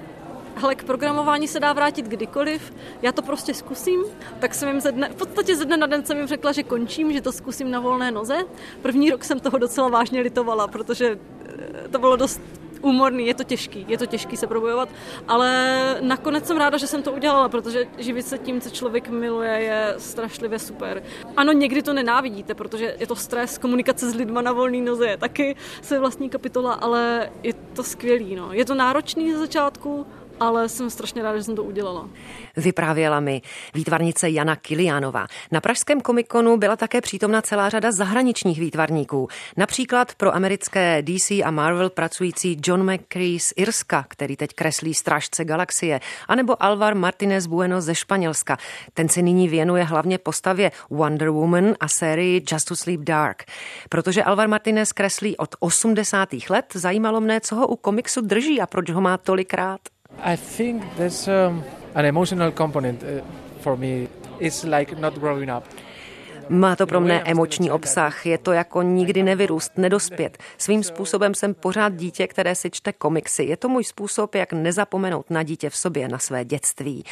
[0.56, 4.04] hele, k programování se dá vrátit kdykoliv, já to prostě zkusím,
[4.38, 6.62] tak jsem jim ze dne, v podstatě ze dne na den jsem jim řekla, že
[6.62, 8.36] končím, že to zkusím na volné noze.
[8.82, 12.40] První rok jsem toho docela vážně litovala, protože eh, to bylo dost
[12.82, 14.88] úmorný, je to těžký, je to těžký se probojovat,
[15.28, 15.50] ale
[16.00, 19.94] nakonec jsem ráda, že jsem to udělala, protože živit se tím, co člověk miluje, je
[19.98, 21.02] strašlivě super.
[21.36, 25.16] Ano, někdy to nenávidíte, protože je to stres, komunikace s lidma na volné noze je
[25.16, 28.52] taky své vlastní kapitola, ale je to skvělý, no.
[28.52, 30.06] Je to náročný ze začátku,
[30.40, 32.08] ale jsem strašně ráda, že jsem to udělala.
[32.56, 33.42] Vyprávěla mi
[33.74, 35.26] výtvarnice Jana Kiliánová.
[35.52, 39.28] Na pražském komikonu byla také přítomna celá řada zahraničních výtvarníků.
[39.56, 45.44] Například pro americké DC a Marvel pracující John McCree z Irska, který teď kreslí Strážce
[45.44, 48.56] galaxie, anebo Alvar Martinez Bueno ze Španělska.
[48.94, 53.44] Ten se nyní věnuje hlavně postavě Wonder Woman a sérii Just to Sleep Dark.
[53.88, 56.28] Protože Alvar Martinez kreslí od 80.
[56.50, 59.80] let, zajímalo mne, co ho u komiksu drží a proč ho má tolikrát.
[60.22, 61.64] I think there's um,
[61.94, 63.08] an emotional component uh,
[63.60, 64.08] for me.
[64.40, 65.64] It's like not growing up.
[66.48, 70.38] Má to pro mne emoční obsah, je to jako nikdy nevyrůst, nedospět.
[70.58, 73.44] Svým způsobem jsem pořád dítě, které si čte komiksy.
[73.44, 77.04] Je to můj způsob, jak nezapomenout na dítě v sobě, na své dětství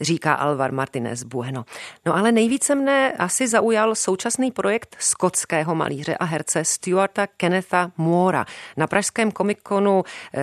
[0.00, 1.64] říká Alvar Martinez Bueno.
[2.06, 8.46] No ale nejvíce mne asi zaujal současný projekt skotského malíře a herce Stuarta Kennetha Moora.
[8.76, 10.40] Na pražském komikonu eh,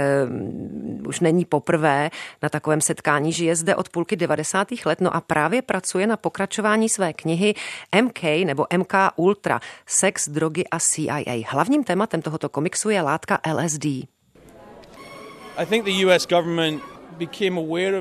[1.08, 2.10] už není poprvé
[2.42, 4.68] na takovém setkání, žije zde od půlky 90.
[4.86, 7.54] let, no a právě pracuje na pokračování své knihy
[8.02, 11.44] MK nebo MK Ultra, sex, drogy a CIA.
[11.50, 13.86] Hlavním tématem tohoto komiksu je látka LSD.
[15.58, 16.97] I think the US government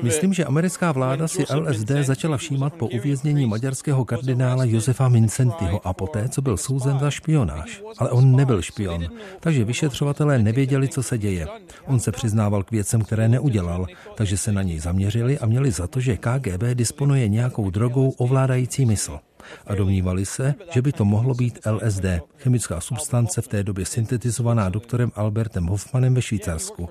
[0.01, 5.93] Myslím, že americká vláda si LSD začala všímat po uvěznění maďarského kardinála Josefa Mincentiho a
[5.93, 7.81] poté, co byl souzen za špionáž.
[7.97, 9.07] Ale on nebyl špion,
[9.39, 11.47] takže vyšetřovatelé nevěděli, co se děje.
[11.85, 15.87] On se přiznával k věcem, které neudělal, takže se na něj zaměřili a měli za
[15.87, 19.19] to, že KGB disponuje nějakou drogou ovládající mysl
[19.67, 22.05] a domnívali se, že by to mohlo být LSD,
[22.37, 26.89] chemická substance v té době syntetizovaná doktorem Albertem Hoffmanem ve Švýcarsku.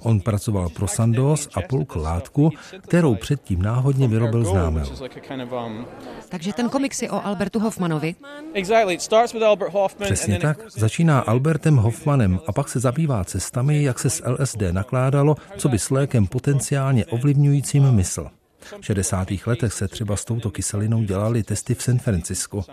[0.00, 2.50] On pracoval pro Sandoz a pulk látku,
[2.80, 4.86] kterou předtím náhodně vyrobil známel.
[6.28, 8.14] Takže ten komiks je o Albertu Hoffmanovi?
[9.98, 10.58] Přesně tak.
[10.70, 15.78] Začíná Albertem Hoffmanem a pak se zabývá cestami, jak se s LSD nakládalo, co by
[15.78, 18.26] s lékem potenciálně ovlivňujícím mysl.
[18.80, 19.28] V 60.
[19.46, 22.64] letech se třeba s touto kyselinou dělali testy v San Francisco.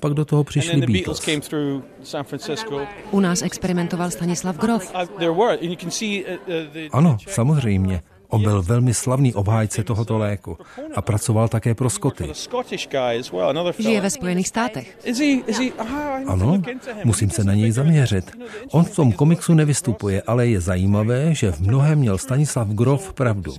[0.00, 1.28] Pak do toho přišli Beatles.
[3.10, 4.92] U nás experimentoval Stanislav Grof.
[6.92, 8.02] Ano, samozřejmě.
[8.28, 10.58] On byl velmi slavný obhájce tohoto léku
[10.94, 12.32] a pracoval také pro Skoty.
[13.78, 14.98] Žije ve Spojených státech.
[16.26, 16.62] Ano,
[17.04, 18.30] musím se na něj zaměřit.
[18.70, 23.54] On v tom komiksu nevystupuje, ale je zajímavé, že v mnohem měl Stanislav Grof pravdu.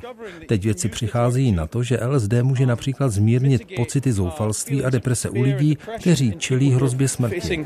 [0.48, 5.42] Teď věci přichází na to, že LSD může například zmírnit pocity zoufalství a deprese u
[5.42, 7.66] lidí, kteří čelí hrozbě smrti.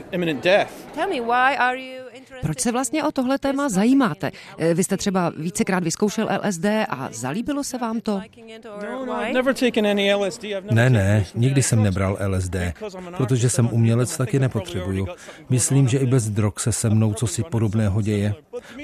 [2.41, 4.31] Proč se vlastně o tohle téma zajímáte?
[4.73, 8.21] Vy jste třeba vícekrát vyzkoušel LSD a zalíbilo se vám to?
[10.71, 12.55] Ne, ne, nikdy jsem nebral LSD,
[13.17, 15.07] protože jsem umělec, taky nepotřebuju.
[15.49, 18.35] Myslím, že i bez drog se se mnou co si podobného děje.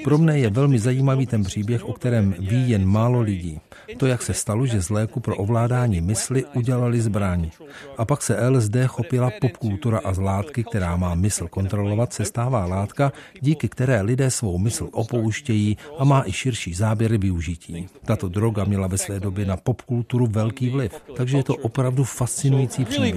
[0.04, 3.60] Pro mne je velmi zajímavý ten příběh, o kterém ví jen málo lidí.
[3.96, 7.50] To, jak se stalo, že z léku pro ovládání mysli udělali zbraň.
[7.98, 12.64] A pak se LSD chopila popkultura a z látky, která má mysl kontrolovat, se stává
[12.64, 17.88] látka, díky které lidé svou mysl opouštějí a má i širší záběry využití.
[18.04, 22.84] Tato droga měla ve své době na popkulturu velký vliv, takže je to opravdu fascinující
[22.84, 23.14] příběh.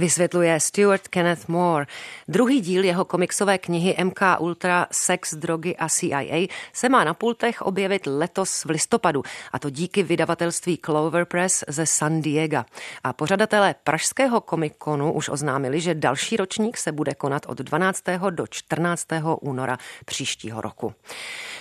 [0.00, 1.86] Vysvětluje Stuart Kenneth Moore.
[2.28, 7.62] Druhý díl jeho komiksové knihy MK Ultra Sex, drogy a CIA se má na pultech
[7.62, 9.22] objevit letos v listopadu,
[9.52, 12.64] a to díky vydavatelství Clover Press ze San Diego.
[13.04, 18.02] A pořadatelé pražského komikonu už oznámili, že další ročník se bude konat od 12.
[18.30, 19.06] do 14.
[19.40, 20.94] února příštího roku.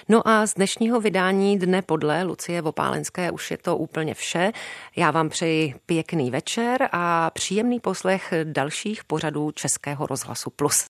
[0.10, 4.52] No a z dnešního vydání Dne podle Lucie Vopálenské už je to úplně vše.
[4.96, 10.88] Já vám přeji pěkný večer a příjemný poslech dalších pořadů Českého rozhlasu Plus.